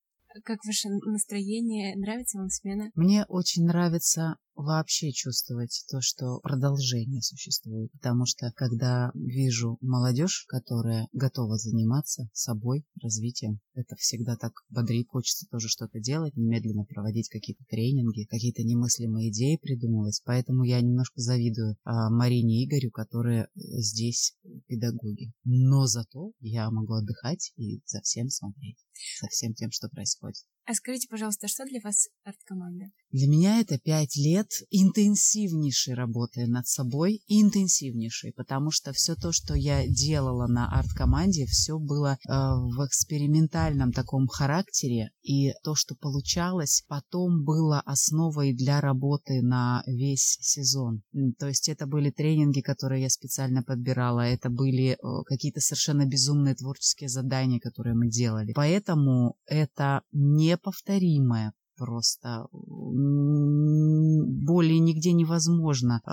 [0.44, 1.96] Как ваше настроение?
[1.96, 2.92] Нравится вам смена?
[2.94, 7.92] Мне очень нравится вообще чувствовать то, что продолжение существует.
[7.92, 15.06] Потому что когда вижу молодежь, которая готова заниматься собой, развитием, это всегда так бодрит.
[15.08, 20.20] Хочется тоже что-то делать, немедленно проводить какие-то тренинги, какие-то немыслимые идеи придумывать.
[20.24, 24.34] Поэтому я немножко завидую а, Марине и Игорю, которые здесь
[24.66, 25.32] педагоги.
[25.44, 28.78] Но зато я могу отдыхать и за всем смотреть,
[29.20, 30.44] за всем тем, что происходит.
[30.68, 32.86] А скажите, пожалуйста, что для вас арт-команда?
[33.12, 39.54] Для меня это пять лет интенсивнейшей работы над собой, интенсивнейшей, потому что все то, что
[39.54, 46.82] я делала на арт-команде, все было э, в экспериментальном таком характере, и то, что получалось,
[46.88, 51.02] потом было основой для работы на весь сезон.
[51.38, 54.96] То есть это были тренинги, которые я специально подбирала, это были э,
[55.26, 58.52] какие-то совершенно безумные творческие задания, которые мы делали.
[58.52, 62.46] Поэтому это не неповторимое просто
[64.46, 66.10] более нигде невозможно э,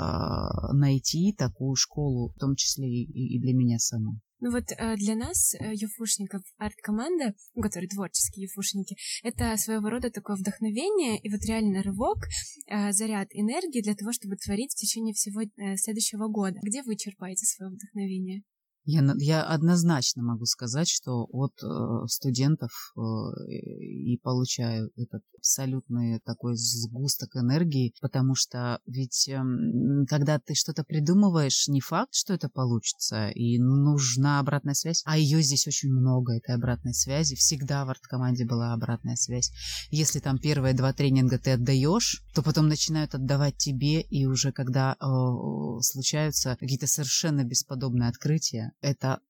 [0.73, 4.19] найти такую школу, в том числе и, и для меня самой.
[4.41, 10.35] Ну вот э, для нас, э, юфушников, арт-команда, которые творческие юфушники, это своего рода такое
[10.35, 12.17] вдохновение и вот реально рывок,
[12.67, 15.43] э, заряд энергии для того, чтобы творить в течение всего
[15.77, 16.59] следующего года.
[16.61, 18.43] Где вы черпаете свое вдохновение?
[18.85, 22.99] Я, я однозначно могу сказать, что от э, студентов э,
[23.49, 29.41] и получаю этот абсолютный такой сгусток энергии, потому что ведь э,
[30.09, 35.41] когда ты что-то придумываешь, не факт, что это получится, и нужна обратная связь, а ее
[35.41, 37.35] здесь очень много, этой обратной связи.
[37.35, 39.51] Всегда в арт-команде была обратная связь.
[39.91, 44.97] Если там первые два тренинга ты отдаешь, то потом начинают отдавать тебе, и уже когда
[44.99, 45.05] э,
[45.81, 49.21] случаются какие-то совершенно бесподобные открытия, это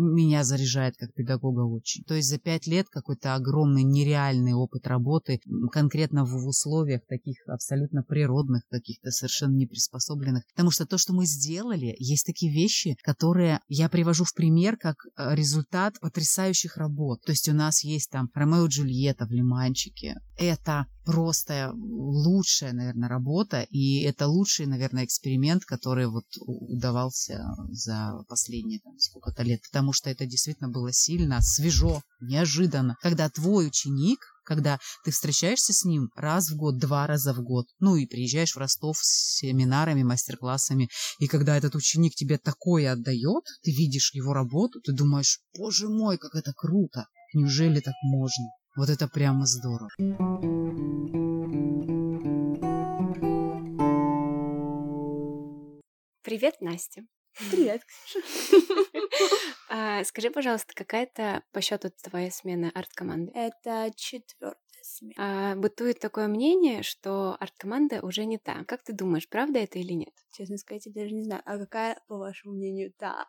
[0.00, 2.04] меня заряжает как педагога очень.
[2.04, 5.40] То есть за пять лет какой-то огромный нереальный опыт работы
[5.72, 10.44] конкретно в условиях таких абсолютно природных, каких-то совершенно не приспособленных.
[10.54, 14.96] Потому что то, что мы сделали, есть такие вещи, которые я привожу в пример как
[15.04, 17.22] э, результат потрясающих работ.
[17.22, 20.16] То есть у нас есть там Ромео и Джульетта в Лиманчике.
[20.38, 28.80] Это просто лучшая, наверное, работа, и это лучший, наверное, эксперимент, который вот удавался за последние
[28.80, 32.96] там, сколько-то лет, потому что это действительно было сильно, свежо, неожиданно.
[33.02, 34.20] Когда твой ученик
[34.50, 38.56] когда ты встречаешься с ним раз в год, два раза в год, ну и приезжаешь
[38.56, 40.88] в Ростов с семинарами, мастер-классами,
[41.20, 46.18] и когда этот ученик тебе такое отдает, ты видишь его работу, ты думаешь, боже мой,
[46.18, 48.46] как это круто, неужели так можно?
[48.76, 49.90] Вот это прямо здорово.
[56.24, 57.02] Привет, Настя.
[57.48, 57.82] Привет,
[59.70, 63.32] а, Скажи, пожалуйста, какая это по счету твоя смена арт-команды?
[63.34, 65.14] Это четвертая смена.
[65.18, 68.64] А, бытует такое мнение, что арт-команда уже не та.
[68.64, 70.12] Как ты думаешь, правда это или нет?
[70.32, 71.42] Честно сказать, я даже не знаю.
[71.44, 73.26] А какая, по вашему мнению, та?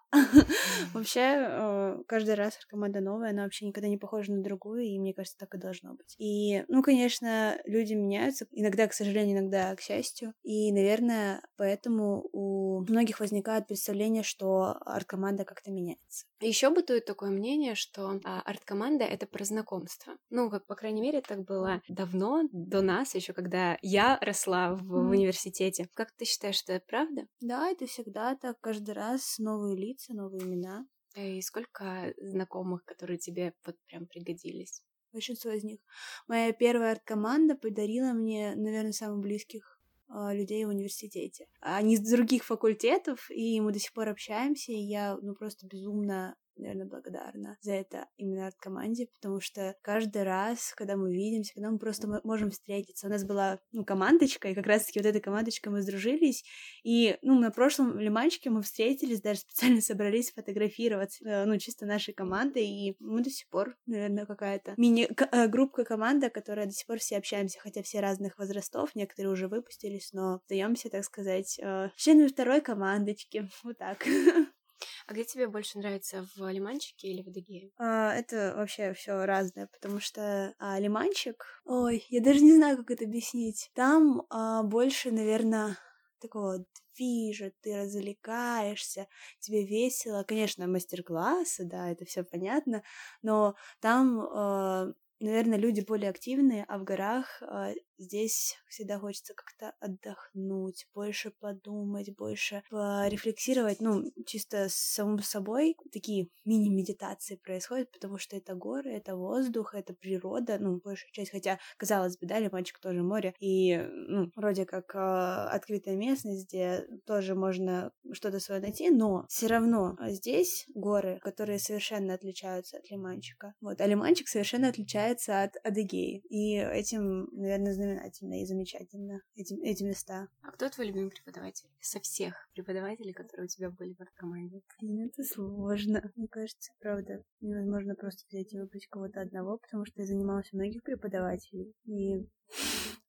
[0.94, 5.14] Вообще, э, каждый раз арт-команда новая, она вообще никогда не похожа на другую, и мне
[5.14, 6.16] кажется, так и должно быть.
[6.18, 10.34] И, ну, конечно, люди меняются, иногда, к сожалению, иногда к счастью.
[10.44, 16.26] И, наверное, поэтому у многих возникает представление, что арт-команда как-то меняется.
[16.40, 20.14] Еще бытует такое мнение, что а, арт-команда это про знакомство.
[20.30, 24.82] Ну, как, по крайней мере, так было давно, до нас, еще когда я росла в,
[24.82, 25.08] mm.
[25.08, 25.88] в университете.
[25.94, 27.28] Как ты считаешь, это правда?
[27.40, 30.86] Да, это всегда так, каждый раз новые лица, новые имена.
[31.16, 34.82] И сколько знакомых, которые тебе вот прям пригодились?
[35.12, 35.80] Большинство из них.
[36.28, 41.48] Моя первая арт-команда подарила мне, наверное, самых близких а, людей в университете.
[41.60, 46.36] Они с других факультетов, и мы до сих пор общаемся, и я ну, просто безумно
[46.62, 51.80] наверное, благодарна за это именно арт-команде, потому что каждый раз, когда мы видимся, когда мы
[51.80, 55.82] просто можем встретиться, у нас была, ну, командочка, и как раз-таки вот этой командочкой мы
[55.82, 56.44] сдружились,
[56.84, 62.14] и, ну, на прошлом лиманчике мы встретились, даже специально собрались фотографировать, э, ну, чисто нашей
[62.14, 67.00] командой, и мы до сих пор, наверное, какая-то мини-группка э, команда, которая до сих пор
[67.00, 72.28] все общаемся, хотя все разных возрастов, некоторые уже выпустились, но остаемся, так сказать, э, членами
[72.28, 74.06] второй командочки, вот так.
[75.08, 77.72] А где тебе больше нравится, в Лиманчике или в Адыгее?
[77.78, 82.92] А, это вообще все разное, потому что а, Лиманчик, ой, я даже не знаю, как
[82.92, 83.72] это объяснить.
[83.74, 85.78] Там а, больше, наверное,
[86.20, 86.66] такого
[86.96, 89.08] движа, ты развлекаешься,
[89.40, 90.24] тебе весело.
[90.24, 92.84] Конечно, мастер-классы, да, это все понятно,
[93.22, 99.74] но там, э, наверное, люди более активные, а в горах э, здесь всегда хочется как-то
[99.80, 105.76] отдохнуть, больше подумать, больше порефлексировать, ну, чисто с самим собой.
[105.92, 111.60] Такие мини-медитации происходят, потому что это горы, это воздух, это природа, ну, большая часть, хотя,
[111.78, 117.36] казалось бы, да, Лиманчик тоже море, и, ну, вроде как э, открытая местность, где тоже
[117.36, 123.54] можно что-то свое найти, но все равно здесь горы, которые совершенно отличаются от Лиманчика.
[123.62, 129.84] Вот, а Лиманчик совершенно отличается от Адыгеи, и этим, наверное, знаменательно и замечательно эти, эти
[129.84, 130.28] места.
[130.42, 131.70] А кто твой любимый преподаватель?
[131.80, 134.62] Со всех преподавателей, которые у тебя были в команде?
[134.80, 136.12] Блин, это сложно.
[136.16, 140.58] Мне кажется, правда, невозможно просто взять и выбрать кого-то одного, потому что я занималась у
[140.58, 142.28] многих преподавателей, и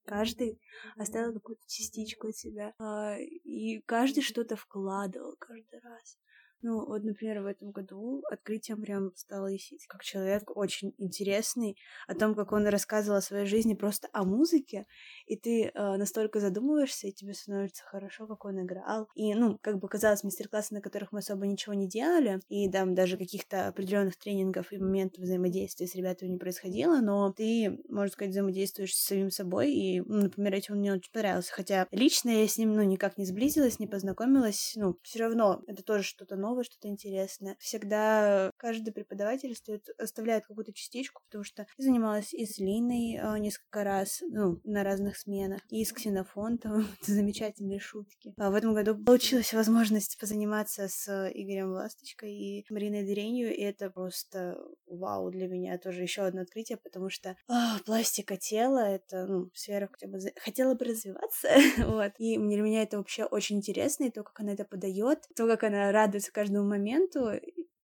[0.05, 0.61] каждый
[0.97, 6.19] оставил какую-то частичку от себя, а, и каждый что-то вкладывал каждый раз.
[6.63, 12.15] Ну, вот, например, в этом году открытием прям стал Исить, как человек очень интересный, о
[12.15, 14.87] том, как он рассказывал о своей жизни просто о музыке,
[15.27, 19.09] и ты э, настолько задумываешься, и тебе становится хорошо, как он играл.
[19.15, 22.95] И, ну, как бы казалось, мастер-классы, на которых мы особо ничего не делали, и там
[22.95, 28.31] даже каких-то определенных тренингов и моментов взаимодействия с ребятами не происходило, но ты, можно сказать,
[28.31, 31.53] взаимодействуешь с самим собой, и, ну, например, этим мне очень понравился.
[31.53, 35.83] Хотя лично я с ним, ну, никак не сблизилась, не познакомилась, ну, все равно это
[35.83, 37.57] тоже что-то новое, новое, что-то интересное.
[37.59, 43.39] Всегда каждый преподаватель стоит, оставляет какую-то частичку, потому что я занималась и с Линой э,
[43.39, 46.87] несколько раз, ну, на разных сменах, и с Ксенофонтом.
[47.01, 48.35] Это замечательные шутки.
[48.37, 53.91] А в этом году получилась возможность позаниматься с Игорем Ласточкой и Мариной Деренью, и это
[53.91, 55.79] просто вау для меня.
[55.79, 60.19] Тоже еще одно открытие, потому что а, пластика тела— это, ну, сфера хотя бы...
[60.37, 61.49] Хотела бы развиваться,
[61.87, 62.13] вот.
[62.19, 65.63] И для меня это вообще очень интересно, и то, как она это подает, то, как
[65.65, 67.31] она радуется каждому моменту,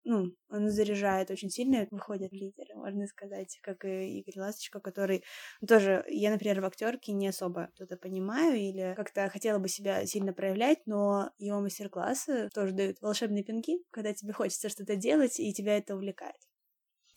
[0.06, 5.24] ну, он заряжает очень сильно, выходят лидеры, можно сказать, как и Игорь Ласточка, который
[5.68, 10.34] тоже, я, например, в актерке не особо что-то понимаю или как-то хотела бы себя сильно
[10.34, 15.78] проявлять, но его мастер-классы тоже дают волшебные пинки, когда тебе хочется что-то делать, и тебя
[15.78, 16.36] это увлекает.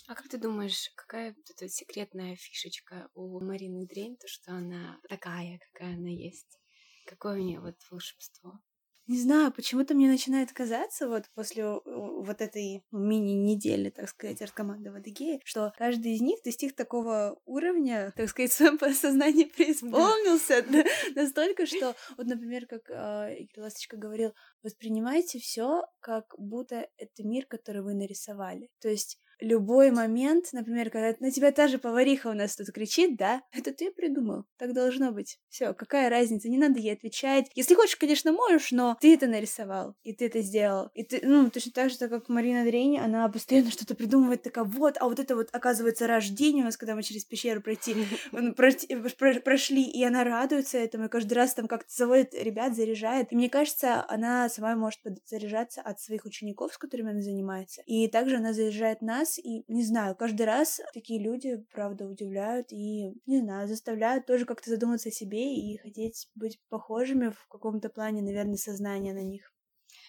[0.09, 5.01] А как ты думаешь, какая вот эта секретная фишечка у Марины Дрень, то, что она
[5.09, 6.59] такая, какая она есть?
[7.05, 8.59] Какое у нее вот волшебство?
[9.07, 14.96] Не знаю, почему-то мне начинает казаться вот после вот этой мини-недели, так сказать, арткоманды в
[14.96, 20.84] Адыгее, что каждый из них достиг такого уровня, так сказать, в своем сознании преисполнился да.
[21.14, 24.32] настолько, что вот, например, как э, Игорь Ласточка говорил,
[24.64, 28.70] воспринимайте все как будто это мир, который вы нарисовали.
[28.80, 33.16] То есть любой момент, например, когда на тебя та же повариха у нас тут кричит,
[33.16, 35.39] да, это ты придумал, так должно быть.
[35.49, 37.47] Все, какая разница, не надо ей отвечать.
[37.55, 40.91] Если хочешь, конечно, можешь, но ты это нарисовал, и ты это сделал.
[40.95, 44.97] И ты, ну, точно так же, как Марина Дрейни, она постоянно что-то придумывает, такая, вот,
[45.01, 47.95] а вот это вот, оказывается, рождение у нас, когда мы через пещеру пройти,
[49.45, 53.32] прошли, и она радуется этому, и каждый раз там как-то заводит ребят, заряжает.
[53.32, 57.82] И мне кажется, она сама может заряжаться от своих учеников, с которыми она занимается.
[57.87, 62.72] И также она заряжает нас, раз, и, не знаю, каждый раз такие люди, правда, удивляют
[62.72, 67.89] и, не знаю, заставляют тоже как-то задуматься о себе и хотеть быть похожими в каком-то
[67.89, 69.53] плане, наверное, сознания на них.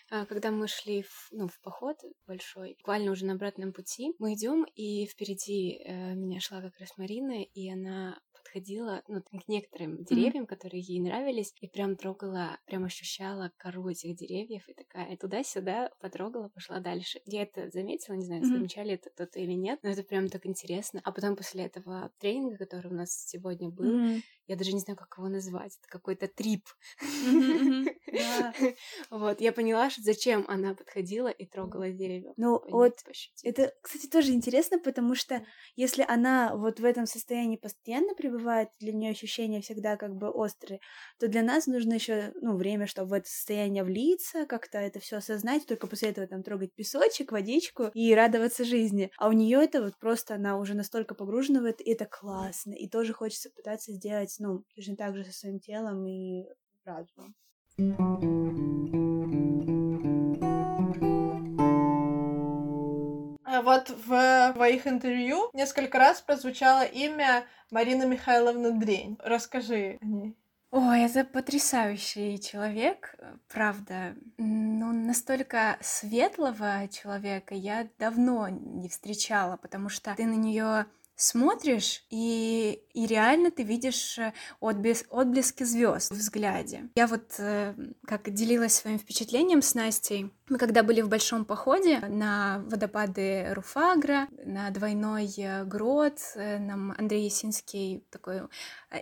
[0.09, 4.35] А, когда мы шли в, ну, в поход большой, буквально уже на обратном пути, мы
[4.35, 10.03] идем, и впереди э, меня шла как раз Марина, и она подходила ну, к некоторым
[10.03, 10.47] деревьям, mm-hmm.
[10.47, 16.49] которые ей нравились, и прям трогала, прям ощущала кору этих деревьев, и такая туда-сюда потрогала,
[16.49, 17.19] пошла дальше.
[17.25, 18.57] Я это заметила, не знаю, mm-hmm.
[18.57, 21.01] замечали это кто-то или нет, но это прям так интересно.
[21.03, 24.21] А потом после этого тренинга, который у нас сегодня был, mm-hmm.
[24.47, 26.63] я даже не знаю, как его назвать, это какой-то трип.
[29.09, 32.33] Вот, я поняла, что зачем она подходила и трогала дерево.
[32.37, 32.93] Ну, вот,
[33.43, 35.45] это, кстати, тоже интересно, потому что
[35.75, 40.29] если она вот в этом состоянии постоянно пребывает, бывает для нее ощущения всегда как бы
[40.29, 40.79] острые,
[41.19, 45.17] то для нас нужно еще ну, время, чтобы в это состояние влиться, как-то это все
[45.17, 49.11] осознать, только после этого там трогать песочек, водичку и радоваться жизни.
[49.17, 52.73] А у нее это вот просто она уже настолько погружена в это, и это классно.
[52.73, 56.45] И тоже хочется пытаться сделать, ну, точно так же со своим телом и
[56.85, 57.35] разумом.
[63.61, 69.17] Вот в твоих интервью несколько раз прозвучало имя Марина Михайловна Дрень.
[69.23, 70.35] Расскажи о ней.
[70.69, 73.15] Ой, это потрясающий человек,
[73.47, 74.15] правда.
[74.37, 80.85] Ну, настолько светлого человека я давно не встречала, потому что ты на нее
[81.17, 86.89] смотришь, и, и реально ты видишь э, отблес, отблески звезд в взгляде.
[86.95, 87.73] Я вот э,
[88.05, 90.31] как делилась своим впечатлением с Настей.
[90.47, 97.25] Мы когда были в большом походе на водопады Руфагра, на двойной э, грот, нам Андрей
[97.25, 98.41] Ясинский такой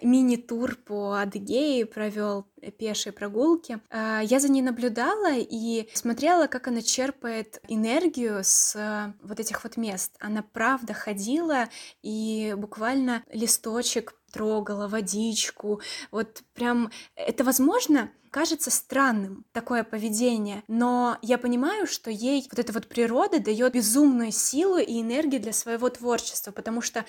[0.02, 3.80] мини-тур по Адыгее провел пешие прогулки.
[3.92, 10.16] Я за ней наблюдала и смотрела, как она черпает энергию с вот этих вот мест.
[10.20, 11.70] Она правда ходила
[12.02, 15.82] и буквально листочек трогала, водичку.
[16.12, 22.74] Вот прям это возможно кажется странным такое поведение, но я понимаю, что ей вот эта
[22.74, 27.06] вот природа дает безумную силу и энергию для своего творчества, потому что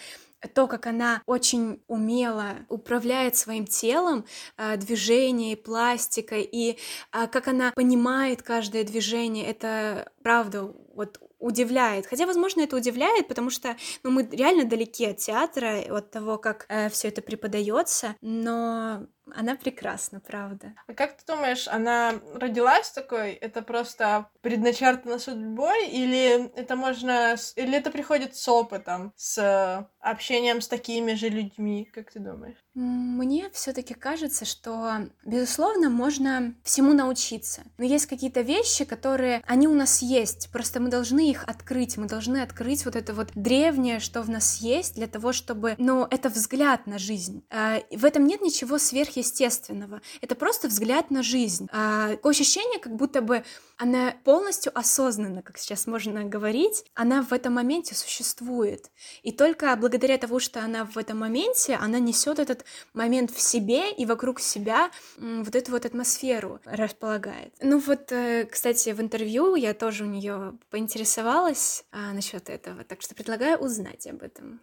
[0.47, 4.25] то, как она очень умело управляет своим телом,
[4.57, 6.79] а, движением, пластикой, и
[7.13, 12.07] а, как она понимает каждое движение, это правда вот удивляет.
[12.07, 16.67] Хотя, возможно, это удивляет, потому что ну, мы реально далеки от театра, от того, как
[16.69, 20.75] э, все это преподается, но она прекрасна, правда.
[20.87, 23.33] А как ты думаешь, она родилась такой?
[23.33, 25.89] Это просто предначертано судьбой?
[25.89, 27.37] Или это можно...
[27.57, 31.85] Или это приходит с опытом, с общением с такими же людьми?
[31.93, 32.66] Как ты думаешь?
[32.77, 37.63] Мне все-таки кажется, что, безусловно, можно всему научиться.
[37.79, 42.07] Но есть какие-то вещи, которые, они у нас есть, просто мы должны их открыть, мы
[42.07, 46.29] должны открыть вот это вот древнее, что в нас есть, для того, чтобы, ну, это
[46.29, 47.47] взгляд на жизнь.
[47.49, 50.03] А, в этом нет ничего сверхъестественного.
[50.21, 51.69] Это просто взгляд на жизнь.
[51.73, 53.43] А, такое ощущение, как будто бы
[53.79, 58.91] она полностью осознанно, как сейчас можно говорить, она в этом моменте существует.
[59.23, 63.93] И только благодаря тому, что она в этом моменте, она несет этот момент в себе
[63.93, 67.55] и вокруг себя вот эту вот атмосферу располагает.
[67.61, 73.03] Ну вот, э, кстати, в интервью я тоже у нее поинтересовалась а, насчет этого, так
[73.03, 74.61] что предлагаю узнать об этом.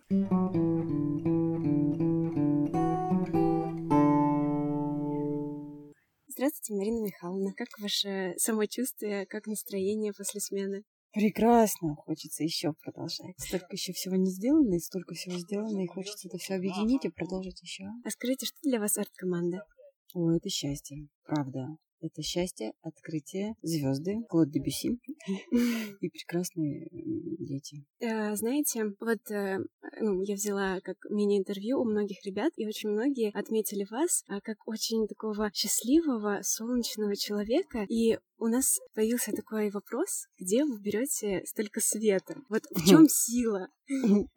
[6.28, 7.54] Здравствуйте, Марина Михайловна.
[7.54, 10.84] Как ваше самочувствие, как настроение после смены?
[11.14, 13.36] Прекрасно, хочется еще продолжать.
[13.38, 17.10] Столько еще всего не сделано, и столько всего сделано, и хочется это все объединить и
[17.10, 17.86] продолжить еще.
[18.04, 19.64] А скажите, что для вас арт-команда?
[20.16, 21.78] О, это счастье, правда.
[22.04, 25.00] Это счастье, открытие, звезды, Клод Дебюси
[26.02, 27.86] и прекрасные дети.
[28.00, 29.60] Э, знаете, вот э,
[30.02, 34.58] ну, я взяла как мини-интервью у многих ребят, и очень многие отметили вас а, как
[34.68, 37.86] очень такого счастливого, солнечного человека.
[37.88, 42.36] И у нас появился такой вопрос, где вы берете столько света?
[42.50, 43.70] Вот в чем сила?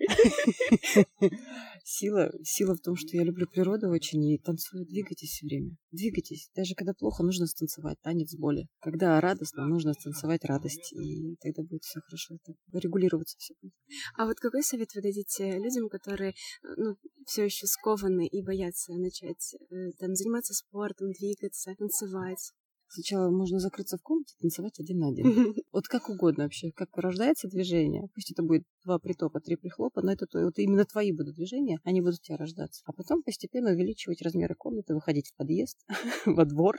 [1.85, 4.87] Сила, сила в том, что я люблю природу очень и танцую.
[4.87, 5.77] Двигайтесь все время.
[5.93, 6.51] Двигайтесь.
[6.55, 8.01] Даже когда плохо, нужно станцевать.
[8.03, 8.69] Танец боли.
[8.81, 10.93] Когда радостно, нужно станцевать радость.
[10.93, 12.35] И тогда будет все хорошо.
[12.45, 13.73] Это регулироваться все будет.
[14.17, 16.35] А вот какой совет вы дадите людям, которые
[16.77, 22.53] ну, все еще скованы и боятся начать э, там, заниматься спортом, двигаться, танцевать?
[22.89, 25.55] Сначала можно закрыться в комнате, танцевать один на один.
[25.73, 28.09] Вот как угодно вообще, как рождается движение.
[28.15, 32.01] Пусть это будет два притопа, три прихлопа, но это вот именно твои будут движения, они
[32.01, 32.83] будут у тебя рождаться.
[32.87, 35.79] А потом постепенно увеличивать размеры комнаты, выходить в подъезд,
[36.27, 36.77] во двор,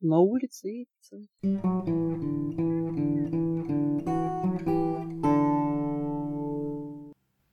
[0.00, 0.86] на улицу и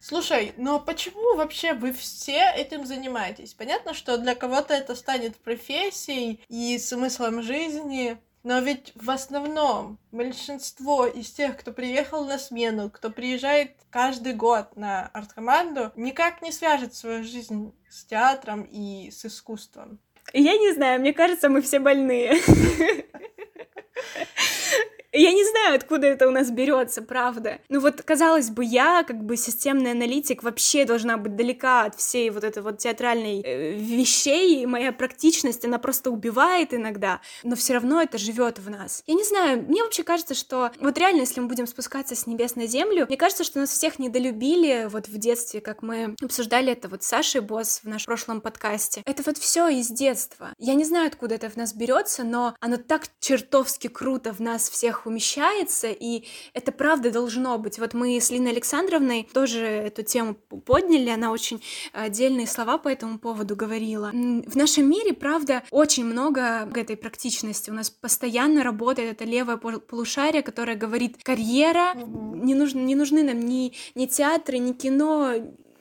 [0.08, 3.56] Слушай, но почему вообще вы все этим занимаетесь?
[3.56, 11.08] Понятно, что для кого-то это станет профессией и смыслом жизни, но ведь в основном большинство
[11.08, 16.94] из тех, кто приехал на смену, кто приезжает каждый год на арт-команду, никак не свяжет
[16.94, 19.98] свою жизнь с театром и с искусством.
[20.34, 22.36] Я не знаю, мне кажется, мы все больные.
[25.18, 27.60] Я не знаю, откуда это у нас берется, правда.
[27.70, 32.30] Ну вот, казалось бы, я, как бы системный аналитик, вообще должна быть далека от всей
[32.30, 37.74] вот этой вот театральной э, вещей, и моя практичность, она просто убивает иногда, но все
[37.74, 39.04] равно это живет в нас.
[39.08, 42.56] Я не знаю, мне вообще кажется, что вот реально, если мы будем спускаться с небес
[42.56, 46.90] на землю, мне кажется, что нас всех недолюбили вот в детстве, как мы обсуждали это
[46.90, 49.02] вот с Сашей Босс в нашем прошлом подкасте.
[49.06, 50.54] Это вот все из детства.
[50.58, 54.70] Я не знаю, откуда это в нас берется, но оно так чертовски круто в нас
[54.70, 57.80] всех умещается, и это правда должно быть.
[57.80, 61.62] Вот мы с Линой Александровной тоже эту тему подняли, она очень
[61.94, 64.12] отдельные слова по этому поводу говорила.
[64.12, 67.70] В нашем мире, правда, очень много этой практичности.
[67.70, 73.40] У нас постоянно работает это левое полушарие, которое говорит карьера, не, нужны, не нужны нам
[73.40, 75.34] ни, ни театры, ни кино,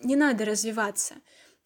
[0.03, 1.15] не надо развиваться.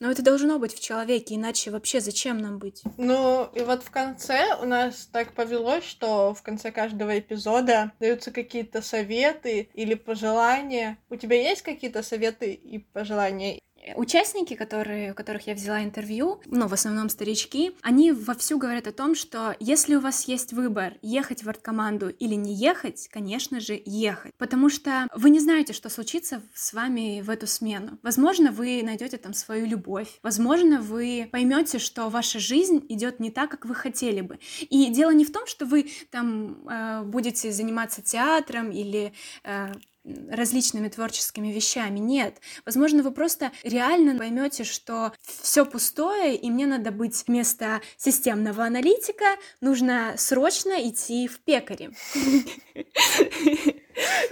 [0.01, 2.83] Но это должно быть в человеке, иначе вообще зачем нам быть?
[2.97, 8.31] Ну, и вот в конце у нас так повелось, что в конце каждого эпизода даются
[8.31, 10.99] какие-то советы или пожелания.
[11.11, 13.59] У тебя есть какие-то советы и пожелания?
[13.97, 18.93] Участники, которые, у которых я взяла интервью, ну, в основном старички, они вовсю говорят о
[18.93, 23.81] том, что если у вас есть выбор, ехать в арткоманду или не ехать, конечно же,
[23.85, 24.33] ехать.
[24.39, 27.99] Потому что вы не знаете, что случится с вами в эту смену.
[28.03, 30.19] Возможно, вы найдете там свою любовь.
[30.23, 34.39] Возможно, вы поймете, что ваша жизнь идет не так, как вы хотели бы.
[34.61, 39.13] И дело не в том, что вы там э, будете заниматься театром или
[39.45, 39.73] э,
[40.05, 41.99] различными творческими вещами.
[41.99, 42.41] Нет.
[42.65, 49.25] Возможно, вы просто реально поймете, что все пустое, и мне надо быть вместо системного аналитика,
[49.61, 51.91] нужно срочно идти в пекари.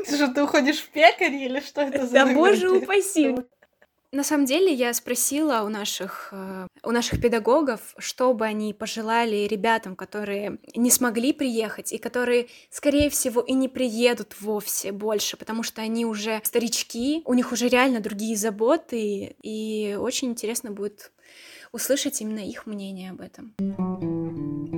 [0.06, 3.34] Что, ты уходишь в пекари или что это за Да боже упаси!
[4.16, 9.46] На самом деле я спросила у наших, э, у наших педагогов, что бы они пожелали
[9.46, 15.62] ребятам, которые не смогли приехать и которые, скорее всего, и не приедут вовсе больше, потому
[15.62, 21.12] что они уже старички, у них уже реально другие заботы, и очень интересно будет
[21.72, 24.75] услышать именно их мнение об этом.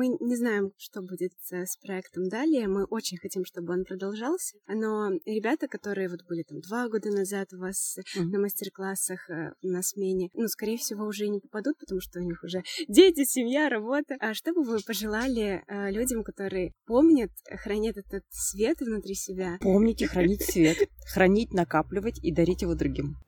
[0.00, 2.68] Мы не знаем, что будет с проектом далее.
[2.68, 4.56] Мы очень хотим, чтобы он продолжался.
[4.66, 8.22] Но ребята, которые вот были там два года назад у вас mm-hmm.
[8.22, 12.42] на мастер-классах э, на смене, ну, скорее всего, уже не попадут, потому что у них
[12.42, 14.16] уже дети, семья, работа.
[14.20, 17.30] А что бы вы пожелали э, людям, которые помнят,
[17.62, 19.58] хранят этот свет внутри себя?
[19.60, 20.78] Помните хранить свет,
[21.12, 23.18] хранить, накапливать и дарить его другим.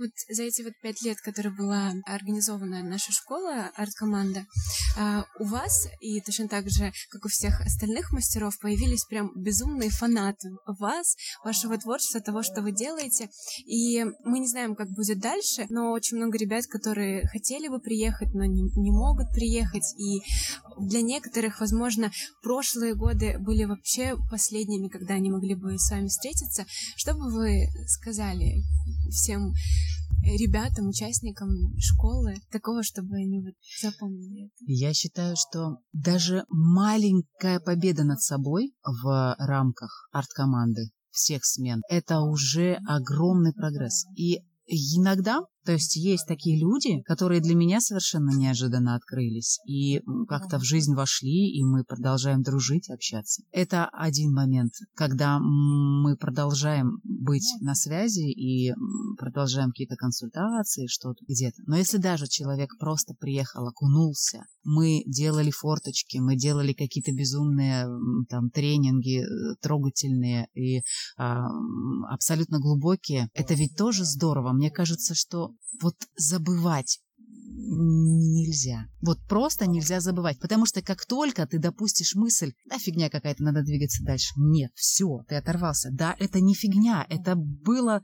[0.00, 4.46] Вот за эти вот пять лет, которые была организована наша школа, арт-команда,
[4.96, 9.90] а, у вас, и точно так же, как у всех остальных мастеров, появились прям безумные
[9.90, 13.28] фанаты вас, вашего творчества, того, что вы делаете.
[13.66, 18.32] И мы не знаем, как будет дальше, но очень много ребят, которые хотели бы приехать,
[18.32, 19.84] но не, не могут приехать.
[19.98, 20.22] И
[20.78, 22.10] для некоторых, возможно,
[22.42, 26.64] прошлые годы были вообще последними, когда они могли бы с вами встретиться.
[26.96, 28.64] Что бы вы сказали
[29.10, 29.52] всем
[30.22, 34.54] ребятам, участникам школы, такого, чтобы они вот запомнили это?
[34.66, 42.78] Я считаю, что даже маленькая победа над собой в рамках арт-команды всех смен, это уже
[42.86, 44.06] огромный прогресс.
[44.16, 50.58] И иногда то есть есть такие люди, которые для меня совершенно неожиданно открылись и как-то
[50.58, 53.42] в жизнь вошли, и мы продолжаем дружить, общаться.
[53.52, 58.72] Это один момент, когда мы продолжаем быть на связи и
[59.18, 61.62] продолжаем какие-то консультации, что-то где-то.
[61.66, 67.86] Но если даже человек просто приехал, окунулся, мы делали форточки, мы делали какие-то безумные
[68.28, 70.80] там тренинги, э, трогательные и
[71.16, 71.48] а,
[72.10, 74.52] абсолютно глубокие, это ведь тоже здорово.
[74.52, 75.49] Мне кажется, что
[75.80, 77.00] вот забывать
[77.70, 78.86] нельзя.
[79.02, 80.38] Вот просто нельзя забывать.
[80.40, 84.32] Потому что как только ты допустишь мысль, да, фигня какая-то, надо двигаться дальше.
[84.36, 85.90] Нет, все, ты оторвался.
[85.92, 87.06] Да, это не фигня.
[87.08, 88.02] Это было,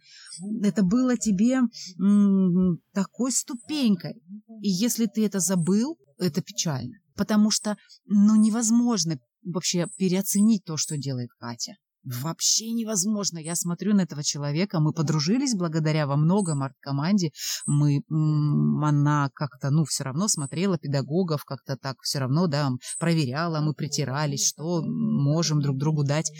[0.62, 1.60] это было тебе
[1.98, 4.14] м- такой ступенькой.
[4.60, 6.94] И если ты это забыл, это печально.
[7.14, 7.76] Потому что,
[8.06, 11.76] ну, невозможно вообще переоценить то, что делает Катя
[12.06, 13.38] вообще невозможно.
[13.38, 17.32] Я смотрю на этого человека, мы подружились благодаря во многом арт-команде,
[17.66, 23.74] мы, она как-то, ну, все равно смотрела педагогов, как-то так все равно, да, проверяла, мы
[23.74, 26.30] притирались, что можем друг другу дать.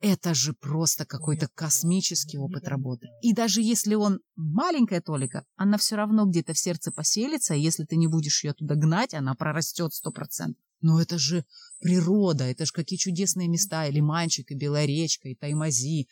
[0.00, 3.06] Это же просто какой-то космический опыт работы.
[3.22, 7.84] И даже если он маленькая толика, она все равно где-то в сердце поселится, и если
[7.84, 10.62] ты не будешь ее туда гнать, она прорастет сто процентов.
[10.84, 11.46] Но это же
[11.80, 16.08] природа, это же какие чудесные места, и Лиманчик, и Белая речка, и Таймази,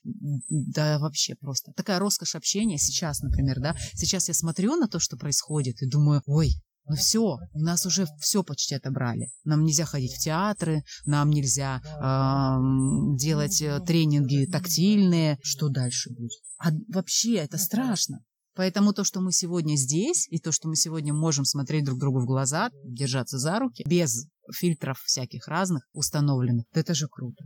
[0.48, 1.72] да вообще просто.
[1.76, 6.22] Такая роскошь общения сейчас, например, да, сейчас я смотрю на то, что происходит, и думаю,
[6.24, 6.54] ой,
[6.88, 9.28] ну все, у нас уже все почти отобрали.
[9.44, 15.38] Нам нельзя ходить в театры, нам нельзя э, делать тренинги тактильные.
[15.42, 16.40] Что дальше будет?
[16.58, 18.20] А вообще это страшно.
[18.54, 22.20] Поэтому то, что мы сегодня здесь, и то, что мы сегодня можем смотреть друг другу
[22.20, 27.44] в глаза, держаться за руки, без фильтров всяких разных установленных, это же круто.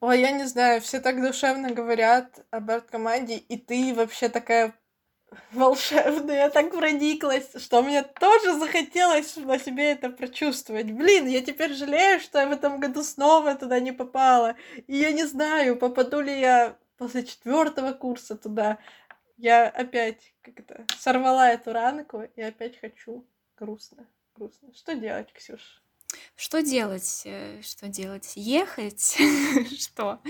[0.00, 4.74] Ой, я не знаю, все так душевно говорят об арт-команде, и ты вообще такая
[5.52, 10.90] волшебная, я так прониклась, что мне тоже захотелось на себе это прочувствовать.
[10.92, 14.54] Блин, я теперь жалею, что я в этом году снова туда не попала.
[14.86, 18.78] И я не знаю, попаду ли я после четвертого курса туда.
[19.36, 23.26] Я опять как это сорвала эту ранку и опять хочу.
[23.56, 24.72] Грустно, грустно.
[24.74, 25.82] Что делать, Ксюш?
[26.36, 27.22] Что делать?
[27.24, 28.32] Э, что делать?
[28.36, 29.16] Ехать?
[29.78, 30.20] Что?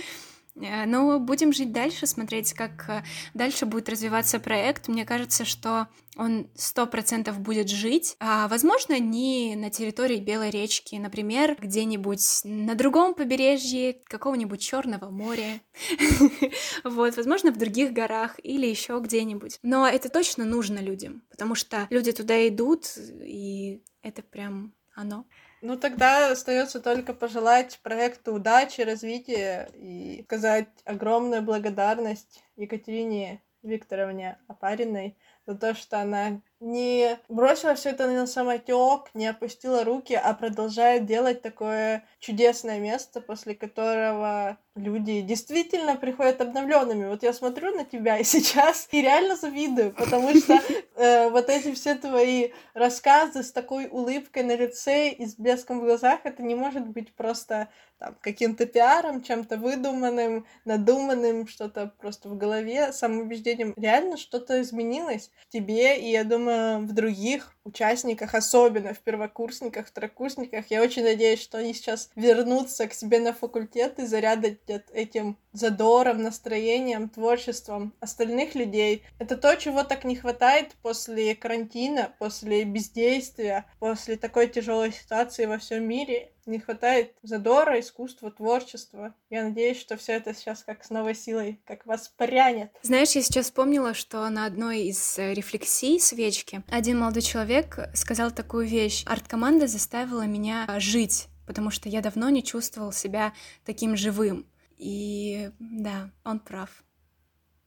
[0.61, 3.05] Э, но будем жить дальше, смотреть, как э,
[3.35, 4.89] дальше будет развиваться проект.
[4.89, 10.95] Мне кажется, что он сто процентов будет жить, а, возможно, не на территории Белой речки,
[10.97, 15.61] например, где-нибудь на другом побережье какого-нибудь Черного моря,
[16.85, 19.59] вот, возможно, в других горах или еще где-нибудь.
[19.63, 25.27] Но это точно нужно людям, потому что люди туда идут, и это прям оно.
[25.63, 35.17] Ну, тогда остается только пожелать проекту удачи, развития и сказать огромную благодарность Екатерине Викторовне Опариной
[35.47, 41.07] за то, что она не бросила все это на самотек, не опустила руки, а продолжает
[41.07, 47.07] делать такое чудесное место, после которого люди действительно приходят обновленными.
[47.09, 50.61] Вот я смотрю на тебя и сейчас и реально завидую, потому что
[50.97, 55.85] э, вот эти все твои рассказы с такой улыбкой на лице и с блеском в
[55.85, 62.37] глазах, это не может быть просто там, каким-то пиаром, чем-то выдуманным, надуманным, что-то просто в
[62.37, 63.73] голове, самоубеждением.
[63.77, 70.71] Реально что-то изменилось в тебе, и я думаю, в других участниках, особенно в первокурсниках, второкурсниках.
[70.71, 74.61] Я очень надеюсь, что они сейчас вернутся к себе на факультет и зарядят
[74.93, 79.03] этим задором, настроением, творчеством остальных людей.
[79.19, 85.59] Это то, чего так не хватает после карантина, после бездействия, после такой тяжелой ситуации во
[85.59, 89.15] всем мире не хватает задора, искусства, творчества.
[89.31, 92.71] Я надеюсь, что все это сейчас как с новой силой, как воспрянет.
[92.83, 97.56] Знаешь, я сейчас вспомнила, что на одной из э, рефлексий свечки один молодой человек
[97.95, 99.05] сказал такую вещь.
[99.07, 103.33] Арт-команда заставила меня жить, потому что я давно не чувствовал себя
[103.65, 104.47] таким живым.
[104.77, 106.85] И да, он прав.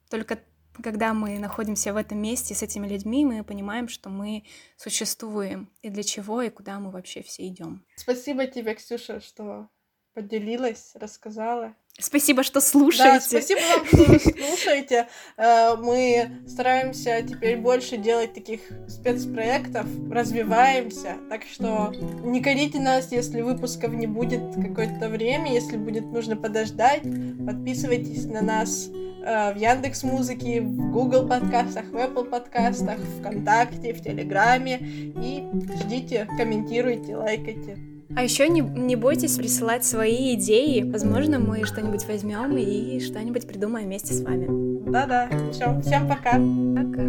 [0.09, 0.39] Только
[0.81, 4.45] когда мы находимся в этом месте с этими людьми, мы понимаем, что мы
[4.77, 7.85] существуем, и для чего, и куда мы вообще все идем.
[7.95, 9.69] Спасибо тебе, Ксюша, что
[10.13, 11.75] поделилась, рассказала.
[11.99, 13.13] Спасибо, что слушаете.
[13.13, 15.07] Да, спасибо вам, что вы слушаете.
[15.37, 21.17] Э, мы стараемся теперь больше делать таких спецпроектов, развиваемся.
[21.29, 21.93] Так что
[22.23, 27.03] не корите нас, если выпусков не будет какое-то время, если будет нужно подождать.
[27.45, 34.01] Подписывайтесь на нас э, в Яндекс Музыке, в Google подкастах, в Apple подкастах, ВКонтакте, в
[34.01, 34.77] Телеграме.
[34.81, 35.43] И
[35.83, 37.88] ждите, комментируйте, лайкайте.
[38.15, 40.81] А еще не, не бойтесь присылать свои идеи.
[40.81, 44.47] Возможно, мы что-нибудь возьмем и что-нибудь придумаем вместе с вами.
[44.89, 45.29] Да-да.
[45.51, 45.79] Все.
[45.81, 46.33] Всем пока.
[46.75, 47.03] Пока.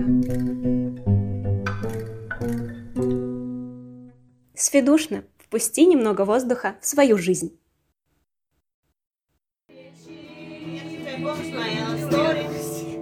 [4.54, 5.24] Сведушно.
[5.38, 7.56] Впусти немного воздуха в свою жизнь.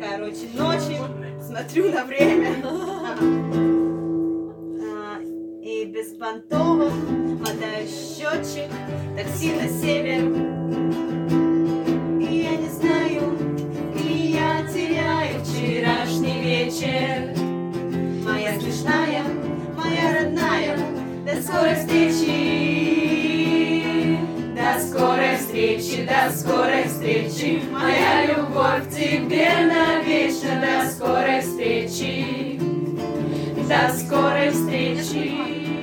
[0.00, 0.98] Короче, ночи,
[1.40, 3.47] смотрю на время.
[5.88, 6.90] И беспонтово
[7.40, 8.70] мотаю счетчик,
[9.16, 10.22] такси на север.
[12.20, 13.22] И я не знаю,
[13.94, 17.32] и я теряю вчерашний вечер.
[18.22, 19.24] Моя смешная,
[19.78, 20.76] моя родная,
[21.24, 22.28] до скорой встречи.
[24.54, 30.60] До скорой встречи, до скорой встречи, моя любовь к тебе навечно.
[30.60, 32.60] До скорой встречи,
[33.66, 35.77] до скорой встречи.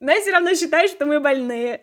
[0.00, 1.80] Но я все равно считаю, что мы больные.